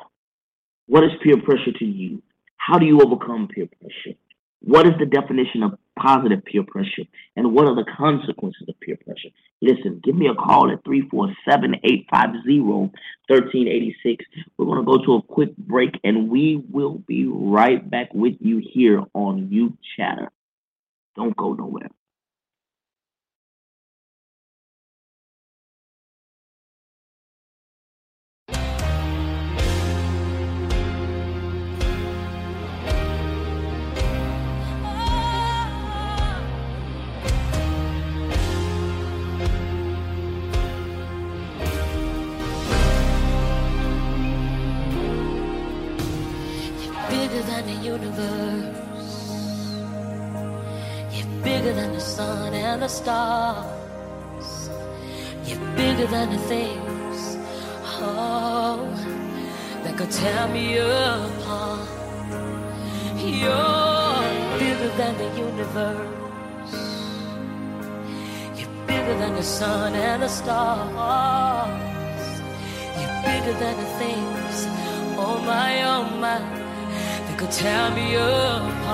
What 0.88 1.06
is 1.06 1.12
peer 1.24 1.42
pressure 1.42 1.72
to 1.80 1.86
you? 1.86 2.22
How 2.58 2.78
do 2.78 2.86
you 2.86 3.00
overcome 3.00 3.48
peer 3.48 3.70
pressure? 3.80 4.18
What 4.60 4.86
is 4.86 4.94
the 5.00 5.06
definition 5.06 5.64
of 5.64 5.80
positive 6.00 6.44
peer 6.46 6.64
pressure? 6.64 7.04
And 7.36 7.54
what 7.54 7.68
are 7.68 7.76
the 7.76 7.86
consequences 7.98 8.68
of 8.68 8.80
peer 8.80 8.98
pressure? 8.98 9.30
Listen, 9.62 10.02
give 10.04 10.16
me 10.16 10.28
a 10.28 10.36
call 10.36 10.72
at 10.72 10.84
347 10.84 11.76
850 11.84 12.60
1386. 12.62 14.26
We're 14.58 14.66
going 14.66 14.86
to 14.86 14.86
go 14.86 15.06
to 15.06 15.14
a 15.16 15.22
quick 15.22 15.56
break 15.58 16.00
and 16.04 16.30
we 16.30 16.64
will 16.70 17.00
be 17.08 17.26
right 17.28 17.90
back 17.90 18.14
with 18.14 18.36
you 18.40 18.62
here 18.74 19.04
on 19.14 19.50
Youth 19.52 19.74
Chatter. 19.96 20.30
Don't 21.16 21.36
go 21.36 21.54
nowhere. 21.54 21.90
Stars. 53.06 54.70
You're 55.46 55.66
bigger 55.76 56.08
than 56.08 56.28
the 56.36 56.42
things, 56.54 57.38
oh, 58.02 58.82
that 59.84 59.94
could 59.96 60.10
tear 60.10 60.48
me 60.48 60.66
apart. 60.80 61.88
You're 63.42 64.58
bigger 64.58 64.92
than 65.00 65.14
the 65.22 65.30
universe. 65.50 66.76
You're 68.58 68.76
bigger 68.88 69.16
than 69.22 69.34
the 69.36 69.44
sun 69.44 69.94
and 69.94 70.24
the 70.24 70.32
stars. 70.40 70.90
You're 73.00 73.18
bigger 73.30 73.56
than 73.64 73.76
the 73.84 73.90
things, 74.02 74.56
oh 75.24 75.38
my, 75.46 75.72
oh 75.94 76.06
my 76.26 76.40
that 77.26 77.38
could 77.38 77.52
tear 77.52 77.86
me 77.92 78.16
apart. 78.16 78.85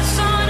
The 0.00 0.06
sun 0.06 0.49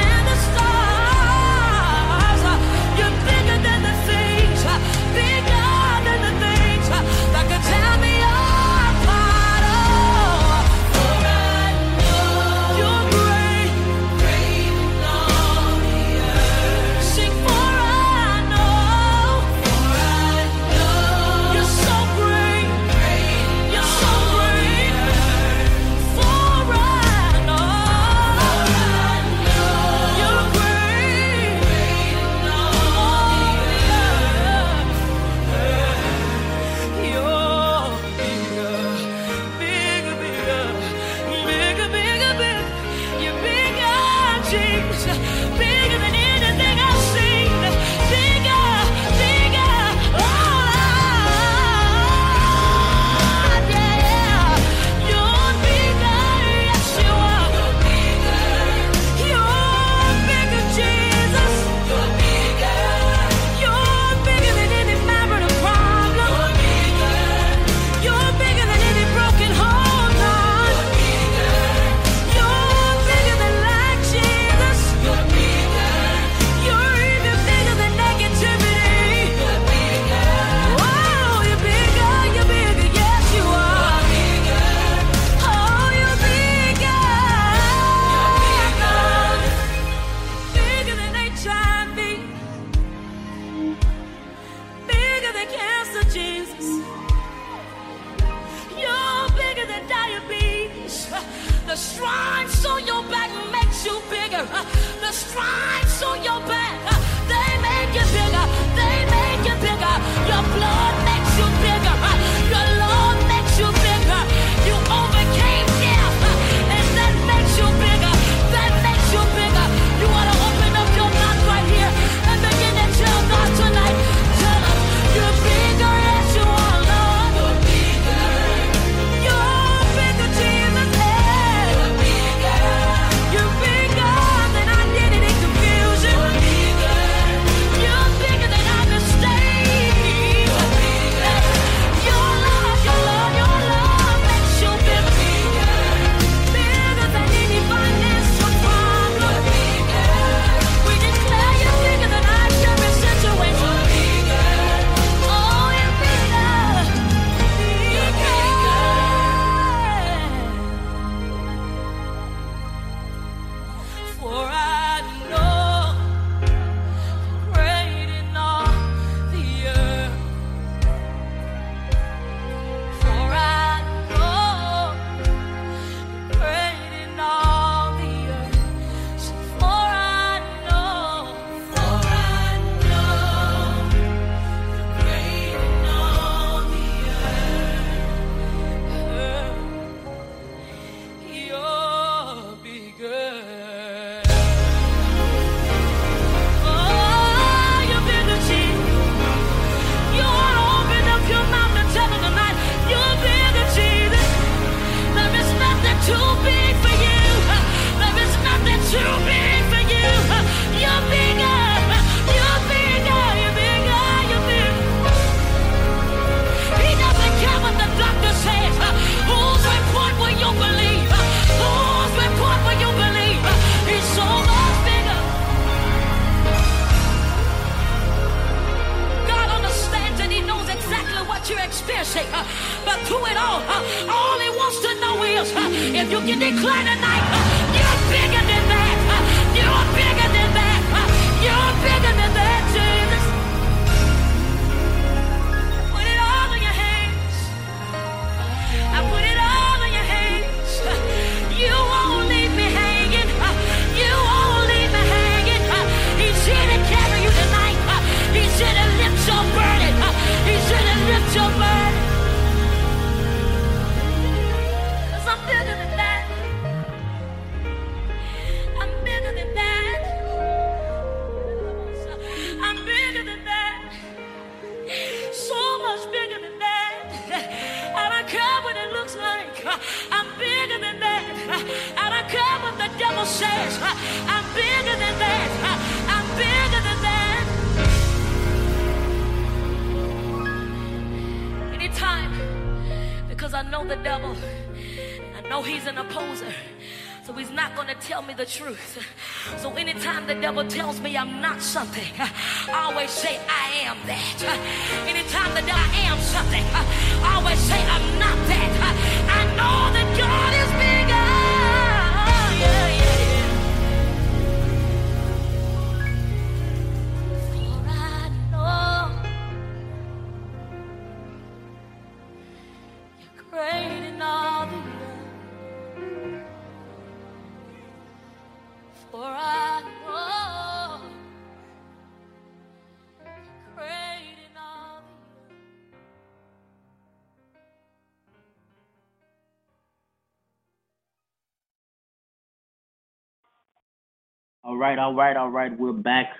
right, 344.81 344.99
all 344.99 345.14
right, 345.14 345.37
all 345.37 345.51
right. 345.51 345.78
We're 345.78 345.93
back 345.93 346.31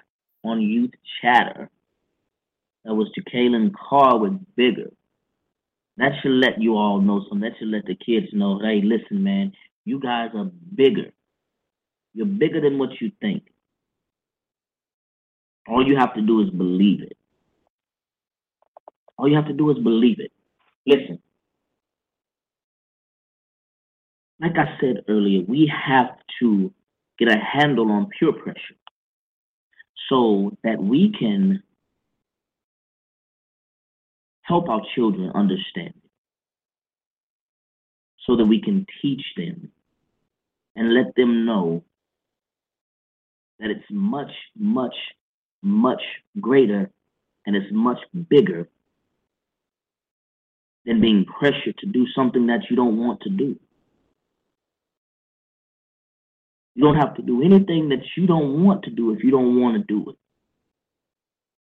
on 0.45 0.63
Youth 0.63 0.93
Chatter. 1.21 1.69
That 2.87 2.95
was 2.95 3.11
Jacqueline 3.15 3.71
Carr 3.73 4.19
with 4.19 4.33
Bigger. 4.57 4.91
That 5.99 6.13
should 6.23 6.33
let 6.33 6.59
you 6.59 6.79
all 6.79 7.03
know 7.03 7.21
something. 7.29 7.41
That 7.41 7.59
should 7.59 7.69
let 7.69 7.85
the 7.85 7.95
kids 7.95 8.29
know, 8.33 8.59
hey, 8.59 8.81
listen, 8.83 9.23
man, 9.23 9.53
you 9.85 10.01
guys 10.01 10.31
are 10.35 10.47
bigger. 10.75 11.13
You're 12.15 12.25
bigger 12.25 12.63
than 12.63 12.79
what 12.79 12.99
you 12.99 13.13
think. 13.21 13.43
All 15.69 15.87
you 15.87 15.99
have 15.99 16.15
to 16.15 16.23
do 16.23 16.41
is 16.41 16.49
believe 16.49 17.03
it. 17.03 17.19
All 19.19 19.29
you 19.29 19.37
have 19.37 19.49
to 19.49 19.53
do 19.53 19.71
is 19.71 19.79
believe 19.79 20.19
it. 20.19 20.33
Listen. 20.87 21.21
Like 24.41 24.57
I 24.57 24.79
said 24.81 25.05
earlier, 25.09 25.43
we 25.47 25.71
have 25.87 26.17
to 26.41 26.73
get 27.21 27.29
a 27.29 27.39
handle 27.39 27.93
on 27.93 28.09
peer 28.19 28.33
pressure 28.33 28.75
so 30.09 30.57
that 30.65 30.83
we 30.83 31.13
can 31.17 31.63
help 34.43 34.69
our 34.69 34.81
children 34.95 35.31
understand 35.35 35.89
it, 35.89 36.11
so 38.27 38.37
that 38.37 38.47
we 38.47 38.61
can 38.61 38.85
teach 39.01 39.23
them 39.37 39.71
and 40.75 40.95
let 40.95 41.15
them 41.15 41.45
know 41.45 41.85
that 43.61 43.71
it's 43.71 43.85
much, 43.91 44.33
much, 44.59 44.95
much 45.63 46.03
greater 46.41 46.91
and 47.47 47.55
it's 47.55 47.71
much 47.71 47.99
bigger 48.29 48.67
than 50.87 51.01
being 51.01 51.25
pressured 51.27 51.77
to 51.79 51.87
do 51.87 52.07
something 52.15 52.47
that 52.47 52.61
you 52.71 52.77
don't 52.77 52.97
want 52.97 53.21
to 53.21 53.29
do. 53.29 53.57
You 56.81 56.87
don't 56.87 56.97
have 56.97 57.17
to 57.17 57.23
do 57.23 57.43
anything 57.43 57.91
that 57.91 58.01
you 58.17 58.27
don't 58.27 58.65
want 58.65 58.85
to 58.85 58.91
do 58.91 59.13
if 59.13 59.23
you 59.23 59.31
don't 59.31 59.61
want 59.61 59.77
to 59.77 59.85
do 59.85 60.09
it. 60.09 60.17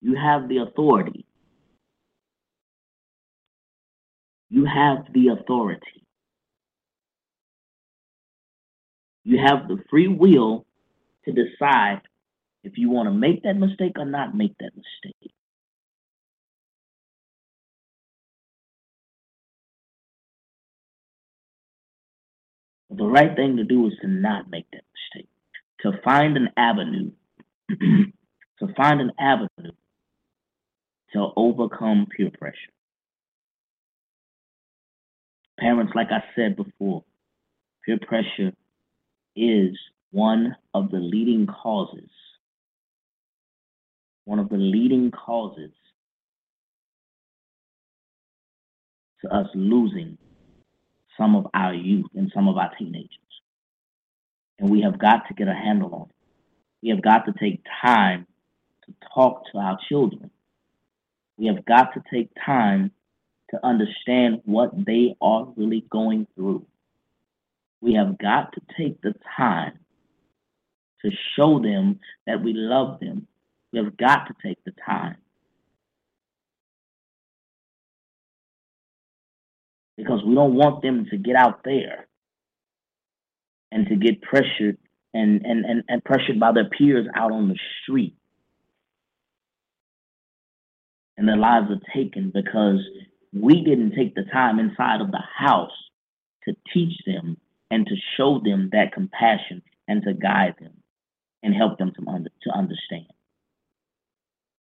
You 0.02 0.14
have 0.14 0.46
the 0.46 0.58
authority. 0.58 1.24
You 4.50 4.66
have 4.66 5.10
the 5.14 5.28
authority. 5.28 6.04
You 9.24 9.38
have 9.38 9.68
the 9.68 9.82
free 9.88 10.06
will 10.06 10.66
to 11.24 11.32
decide 11.32 12.02
if 12.62 12.76
you 12.76 12.90
want 12.90 13.08
to 13.08 13.14
make 13.14 13.42
that 13.44 13.56
mistake 13.56 13.94
or 13.98 14.04
not 14.04 14.36
make 14.36 14.58
that 14.58 14.72
mistake. 14.76 15.32
The 22.90 23.06
right 23.06 23.34
thing 23.34 23.56
to 23.56 23.64
do 23.64 23.86
is 23.86 23.94
to 24.02 24.08
not 24.08 24.50
make 24.50 24.66
that 24.72 24.85
to 25.80 25.92
find 26.04 26.36
an 26.36 26.48
avenue, 26.56 27.10
to 27.70 28.74
find 28.76 29.00
an 29.00 29.12
avenue 29.18 29.72
to 31.12 31.28
overcome 31.36 32.06
peer 32.14 32.30
pressure. 32.36 32.56
Parents, 35.58 35.92
like 35.94 36.08
I 36.10 36.22
said 36.34 36.56
before, 36.56 37.04
peer 37.84 37.98
pressure 38.06 38.52
is 39.34 39.76
one 40.10 40.56
of 40.74 40.90
the 40.90 40.98
leading 40.98 41.46
causes, 41.46 42.10
one 44.24 44.38
of 44.38 44.48
the 44.48 44.56
leading 44.56 45.10
causes 45.10 45.72
to 49.22 49.34
us 49.34 49.46
losing 49.54 50.18
some 51.16 51.34
of 51.34 51.46
our 51.54 51.74
youth 51.74 52.10
and 52.14 52.30
some 52.34 52.48
of 52.48 52.56
our 52.56 52.70
teenagers. 52.78 53.10
And 54.58 54.70
we 54.70 54.82
have 54.82 54.98
got 54.98 55.28
to 55.28 55.34
get 55.34 55.48
a 55.48 55.54
handle 55.54 55.94
on 55.94 56.02
it. 56.02 56.16
We 56.82 56.88
have 56.90 57.02
got 57.02 57.26
to 57.26 57.32
take 57.38 57.62
time 57.82 58.26
to 58.86 58.94
talk 59.14 59.42
to 59.52 59.58
our 59.58 59.78
children. 59.88 60.30
We 61.36 61.46
have 61.46 61.64
got 61.64 61.92
to 61.94 62.02
take 62.10 62.30
time 62.44 62.92
to 63.50 63.64
understand 63.64 64.40
what 64.44 64.70
they 64.86 65.14
are 65.20 65.46
really 65.56 65.84
going 65.90 66.26
through. 66.34 66.66
We 67.80 67.94
have 67.94 68.18
got 68.18 68.52
to 68.54 68.60
take 68.76 69.00
the 69.02 69.14
time 69.36 69.78
to 71.02 71.10
show 71.36 71.60
them 71.60 72.00
that 72.26 72.42
we 72.42 72.52
love 72.54 73.00
them. 73.00 73.26
We 73.72 73.78
have 73.78 73.96
got 73.96 74.26
to 74.26 74.34
take 74.42 74.62
the 74.64 74.72
time. 74.84 75.16
Because 79.96 80.22
we 80.24 80.34
don't 80.34 80.54
want 80.54 80.82
them 80.82 81.06
to 81.10 81.16
get 81.16 81.36
out 81.36 81.62
there 81.64 82.06
and 83.72 83.86
to 83.88 83.96
get 83.96 84.22
pressured 84.22 84.78
and, 85.14 85.44
and, 85.44 85.64
and, 85.64 85.82
and 85.88 86.04
pressured 86.04 86.38
by 86.38 86.52
their 86.52 86.68
peers 86.68 87.06
out 87.14 87.32
on 87.32 87.48
the 87.48 87.58
street. 87.82 88.14
And 91.16 91.26
their 91.26 91.36
lives 91.36 91.68
are 91.70 91.94
taken 91.94 92.30
because 92.32 92.80
we 93.32 93.64
didn't 93.64 93.94
take 93.94 94.14
the 94.14 94.24
time 94.32 94.58
inside 94.58 95.00
of 95.00 95.10
the 95.10 95.22
house 95.36 95.70
to 96.44 96.54
teach 96.72 96.92
them 97.06 97.38
and 97.70 97.86
to 97.86 97.94
show 98.16 98.40
them 98.44 98.70
that 98.72 98.92
compassion 98.92 99.62
and 99.88 100.02
to 100.02 100.12
guide 100.12 100.54
them 100.60 100.72
and 101.42 101.54
help 101.54 101.78
them 101.78 101.92
to, 101.98 102.10
under, 102.10 102.30
to 102.42 102.50
understand. 102.50 103.06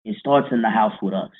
It 0.05 0.16
starts 0.18 0.49
in 0.53 0.62
the 0.62 0.70
house 0.70 0.95
with 1.03 1.14
us. 1.14 1.30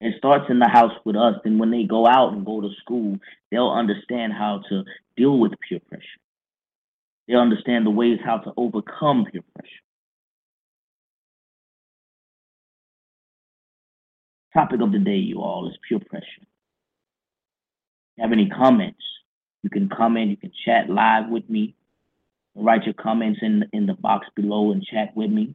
It 0.00 0.14
starts 0.16 0.46
in 0.48 0.58
the 0.58 0.68
house 0.68 0.92
with 1.04 1.16
us. 1.16 1.34
Then 1.44 1.58
when 1.58 1.70
they 1.70 1.84
go 1.84 2.06
out 2.06 2.32
and 2.32 2.44
go 2.44 2.60
to 2.60 2.70
school, 2.80 3.18
they'll 3.50 3.70
understand 3.70 4.32
how 4.32 4.62
to 4.70 4.84
deal 5.16 5.38
with 5.38 5.52
peer 5.68 5.80
pressure. 5.88 6.04
They'll 7.28 7.40
understand 7.40 7.84
the 7.84 7.90
ways 7.90 8.18
how 8.24 8.38
to 8.38 8.52
overcome 8.56 9.26
peer 9.30 9.42
pressure. 9.54 9.70
Topic 14.54 14.80
of 14.80 14.90
the 14.90 14.98
day, 14.98 15.16
you 15.16 15.40
all, 15.42 15.68
is 15.68 15.76
peer 15.88 16.00
pressure. 16.00 16.24
If 16.40 16.46
you 18.16 18.22
have 18.22 18.32
any 18.32 18.48
comments, 18.48 19.02
you 19.62 19.70
can 19.70 19.88
comment, 19.88 20.30
you 20.30 20.36
can 20.36 20.52
chat 20.64 20.88
live 20.88 21.28
with 21.28 21.48
me. 21.48 21.74
Write 22.56 22.84
your 22.84 22.94
comments 22.94 23.40
in 23.42 23.64
in 23.72 23.86
the 23.86 23.94
box 23.94 24.26
below 24.34 24.72
and 24.72 24.82
chat 24.82 25.14
with 25.14 25.30
me. 25.30 25.54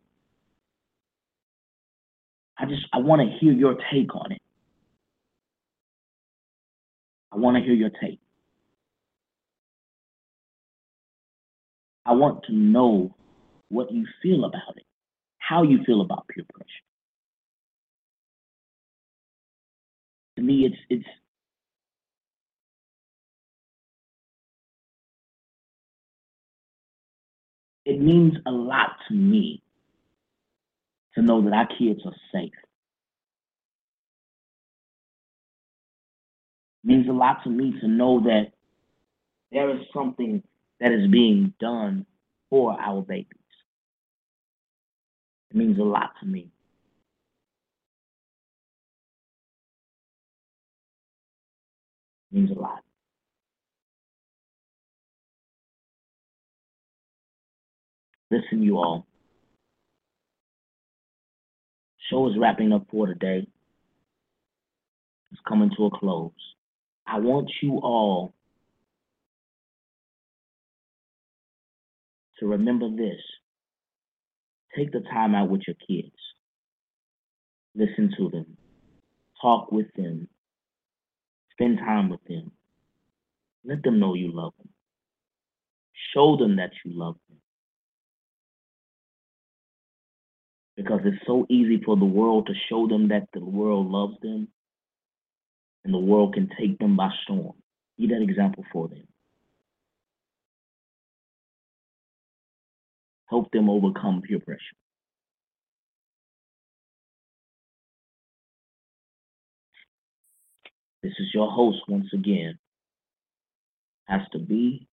I 2.58 2.66
just 2.66 2.86
I 2.94 3.00
want 3.00 3.22
to 3.22 3.38
hear 3.40 3.54
your 3.54 3.76
take 3.92 4.16
on 4.16 4.32
it. 4.32 4.42
I 7.32 7.38
want 7.38 7.58
to 7.58 7.64
hear 7.64 7.74
your 7.74 7.92
take. 8.02 8.20
I 12.06 12.14
want 12.14 12.44
to 12.46 12.54
know 12.54 13.16
what 13.70 13.92
you 13.92 14.06
feel 14.22 14.46
about 14.46 14.78
it, 14.78 14.86
how 15.40 15.64
you 15.64 15.84
feel 15.86 16.02
about 16.02 16.28
peer 16.28 16.46
pressure. 16.54 16.70
To 20.38 20.44
me, 20.44 20.66
it's 20.66 20.78
it's 20.90 21.10
it 27.86 28.02
means 28.02 28.36
a 28.46 28.52
lot 28.52 28.92
to 29.10 29.16
me 29.16 29.62
to 31.16 31.22
know 31.22 31.42
that 31.44 31.54
our 31.54 31.68
kids 31.68 32.02
are 32.06 32.16
safe. 32.34 32.54
It 36.84 36.88
means 36.88 37.10
a 37.10 37.14
lot 37.14 37.44
to 37.44 37.50
me 37.50 37.74
to 37.82 37.88
know 37.88 38.22
that 38.22 38.52
there 39.52 39.70
is 39.72 39.82
something 39.94 40.44
that 40.80 40.92
is 40.92 41.10
being 41.12 41.54
done 41.60 42.06
for 42.50 42.80
our 42.80 43.02
babies. 43.02 43.28
It 45.52 45.58
means 45.58 45.80
a 45.80 45.84
lot 45.84 46.12
to 46.22 46.28
me. 46.28 46.52
It 52.32 52.36
means 52.36 52.52
a 52.52 52.60
lot. 52.60 52.82
Listen, 58.32 58.64
you 58.64 58.78
all. 58.78 59.08
Show 62.10 62.30
is 62.30 62.38
wrapping 62.38 62.72
up 62.72 62.86
for 62.92 63.08
today. 63.08 63.48
It's 65.32 65.42
coming 65.48 65.72
to 65.78 65.86
a 65.86 65.92
close. 65.92 66.32
I 67.08 67.20
want 67.20 67.50
you 67.62 67.78
all 67.78 68.34
to 72.40 72.48
remember 72.48 72.90
this. 72.90 73.22
Take 74.76 74.92
the 74.92 75.02
time 75.02 75.36
out 75.36 75.50
with 75.50 75.62
your 75.68 75.76
kids. 75.88 76.16
Listen 77.76 78.14
to 78.18 78.30
them. 78.30 78.58
Talk 79.42 79.72
with 79.72 79.88
them. 79.96 80.28
Spend 81.52 81.80
time 81.80 82.10
with 82.10 82.24
them. 82.28 82.52
Let 83.66 83.84
them 83.84 84.00
know 84.00 84.14
you 84.14 84.32
love 84.34 84.54
them. 84.58 84.70
Show 86.14 86.38
them 86.38 86.58
that 86.58 86.72
you 86.84 86.92
love 86.94 87.16
them. 87.16 87.25
Because 90.76 91.02
it's 91.06 91.26
so 91.26 91.46
easy 91.50 91.82
for 91.84 91.96
the 91.96 92.06
world 92.06 92.48
to 92.48 92.54
show 92.70 92.88
them 92.88 93.08
that 93.10 93.28
the 93.34 93.40
world 93.40 93.88
loves 93.88 94.16
them 94.22 94.50
and 95.86 95.94
the 95.94 96.00
world 96.00 96.34
can 96.34 96.50
take 96.60 96.78
them 96.80 96.98
by 96.98 97.10
storm. 97.24 97.54
Be 97.98 98.08
that 98.08 98.22
example 98.22 98.66
for 98.74 98.88
them. 98.90 99.08
Help 103.30 103.52
them 103.52 103.70
overcome 103.70 104.22
peer 104.22 104.40
pressure. 104.40 104.60
This 111.02 111.14
is 111.20 111.28
your 111.34 111.52
host 111.52 111.80
once 111.88 112.08
again. 112.14 112.58
Has 114.06 114.22
to 114.32 114.40
be. 114.40 114.88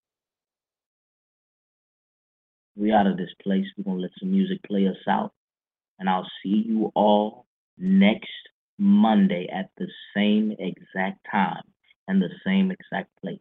We 2.77 2.93
out 2.93 3.07
of 3.07 3.17
this 3.17 3.31
place. 3.43 3.67
We're 3.77 3.85
gonna 3.85 4.01
let 4.01 4.11
some 4.19 4.31
music 4.31 4.63
play 4.63 4.87
us 4.87 4.97
out. 5.09 5.33
And 6.03 6.11
I'll 6.11 6.29
see 6.43 6.65
you 6.67 6.91
all 6.97 7.47
next 7.79 8.27
Monday 8.77 9.47
at 9.55 9.71
the 9.79 9.87
same 10.17 10.51
exact 10.59 11.25
time 11.31 11.63
and 12.09 12.21
the 12.21 12.29
same 12.45 12.73
exact 12.73 13.09
place. 13.21 13.39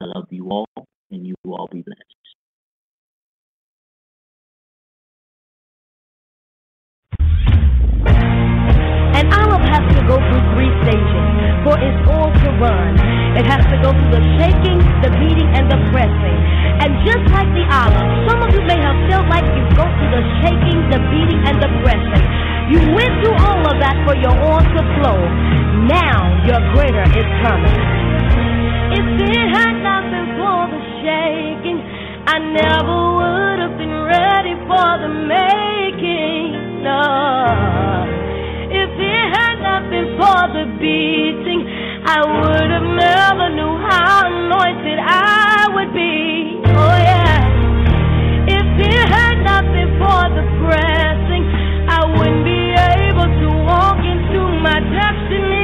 I 0.00 0.06
love 0.06 0.28
you 0.30 0.48
all 0.48 0.66
and 1.10 1.26
you 1.26 1.34
all 1.44 1.68
be 1.70 1.82
blessed. 1.82 2.23
An 9.14 9.30
olive 9.30 9.62
has 9.70 9.84
to 9.94 10.02
go 10.10 10.18
through 10.18 10.44
three 10.58 10.72
stages 10.82 11.26
for 11.62 11.78
its 11.78 11.98
oil 12.10 12.34
to 12.34 12.48
run. 12.58 12.98
It 13.38 13.46
has 13.46 13.62
to 13.70 13.76
go 13.78 13.94
through 13.94 14.14
the 14.18 14.24
shaking, 14.38 14.82
the 15.06 15.10
beating, 15.22 15.50
and 15.54 15.70
the 15.70 15.78
pressing. 15.94 16.38
And 16.82 16.98
just 17.06 17.22
like 17.30 17.46
the 17.54 17.62
olive, 17.70 18.10
some 18.26 18.42
of 18.42 18.50
you 18.50 18.62
may 18.66 18.78
have 18.82 18.98
felt 19.06 19.30
like 19.30 19.46
you 19.54 19.62
go 19.78 19.86
through 19.86 20.12
the 20.18 20.24
shaking, 20.42 20.78
the 20.90 20.98
beating, 21.14 21.40
and 21.46 21.62
the 21.62 21.70
pressing. 21.86 22.24
You 22.74 22.80
went 22.90 23.14
through 23.22 23.38
all 23.38 23.62
of 23.62 23.78
that 23.78 23.96
for 24.02 24.18
your 24.18 24.34
oil 24.34 24.58
to 24.58 24.82
flow. 24.98 25.20
Now 25.86 26.34
your 26.50 26.58
greater 26.74 27.06
is 27.14 27.28
coming. 27.46 27.78
If 28.98 29.06
it 29.30 29.46
had 29.54 29.78
not 29.78 30.10
been 30.10 30.28
for 30.42 30.60
the 30.74 30.82
shaking, 31.06 31.78
I 32.26 32.38
never 32.38 32.98
would 33.18 33.58
have 33.62 33.78
been 33.78 33.94
ready 34.10 34.54
for 34.66 34.90
the 35.02 35.10
making. 35.28 36.82
No. 36.82 37.73
If 39.64 39.70
it 39.70 39.72
had 39.72 39.80
not 39.80 40.18
for 40.20 40.42
the 40.52 40.64
beating, 40.78 41.64
I 42.04 42.20
would 42.20 42.70
have 42.70 42.84
never 42.84 43.48
knew 43.56 43.74
how 43.88 44.26
anointed 44.26 44.98
I 45.00 45.68
would 45.72 45.92
be. 45.94 46.60
Oh 46.68 46.96
yeah. 47.00 47.40
If 48.44 48.68
it 48.76 49.08
had 49.08 49.40
not 49.42 49.64
been 49.72 49.96
for 49.96 50.28
the 50.36 50.44
pressing, 50.60 51.44
I 51.88 52.04
wouldn't 52.12 52.44
be 52.44 52.76
able 52.76 53.24
to 53.24 53.48
walk 53.64 53.98
into 54.04 54.40
my 54.60 54.80
destiny. 54.80 55.63